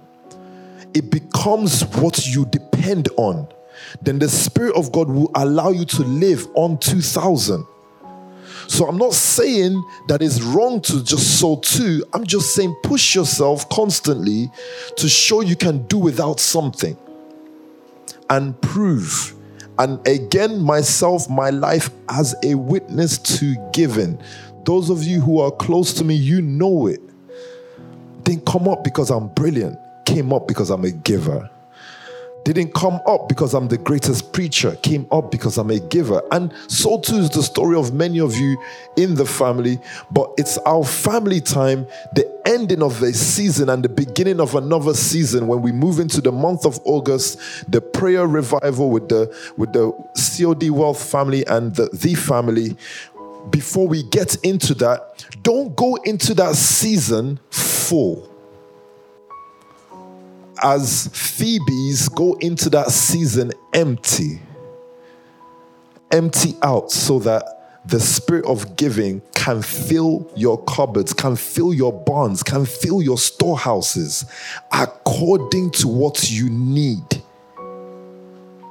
[0.94, 3.48] it becomes what you depend on.
[4.00, 7.66] Then the Spirit of God will allow you to live on 2,000.
[8.68, 12.04] So I'm not saying that it's wrong to just sow two.
[12.14, 14.48] I'm just saying push yourself constantly
[14.96, 16.96] to show you can do without something
[18.32, 19.34] and prove.
[19.78, 24.18] And again, myself, my life as a witness to giving.
[24.64, 27.00] Those of you who are close to me, you know it.
[28.22, 31.50] Didn't come up because I'm brilliant, came up because I'm a giver.
[32.44, 36.22] Didn't come up because I'm the greatest preacher, came up because I'm a giver.
[36.32, 38.62] And so too is the story of many of you
[38.96, 39.78] in the family.
[40.10, 44.94] But it's our family time, the ending of a season and the beginning of another
[44.94, 47.38] season when we move into the month of August,
[47.70, 52.76] the prayer revival with the with the COD Wealth family and the, the family.
[53.50, 58.31] Before we get into that, don't go into that season full
[60.62, 64.40] as Phoebes go into that season empty,
[66.10, 71.92] empty out so that the spirit of giving can fill your cupboards, can fill your
[71.92, 74.24] barns, can fill your storehouses
[74.72, 77.02] according to what you need.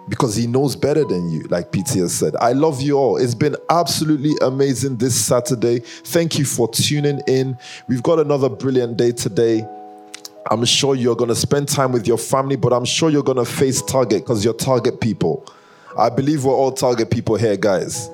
[0.08, 2.36] Because he knows better than you, like PT said.
[2.38, 3.18] I love you all.
[3.18, 5.80] It's been absolutely amazing this Saturday.
[5.80, 7.58] Thank you for tuning in.
[7.88, 9.66] We've got another brilliant day today.
[10.50, 13.38] I'm sure you're going to spend time with your family, but I'm sure you're going
[13.38, 15.46] to face target because you're target people.
[15.98, 18.10] I believe we're all target people here, guys.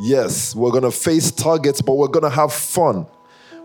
[0.00, 3.06] Yes, we're going to face targets, but we're going to have fun.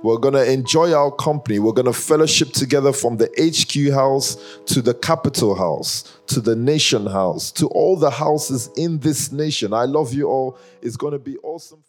[0.04, 1.60] We're going to enjoy our company.
[1.60, 4.38] We're going to fellowship together from the HQ house
[4.68, 9.74] to the capital house to the nation house to all the houses in this nation.
[9.74, 10.58] I love you all.
[10.82, 11.84] It's going to be awesome.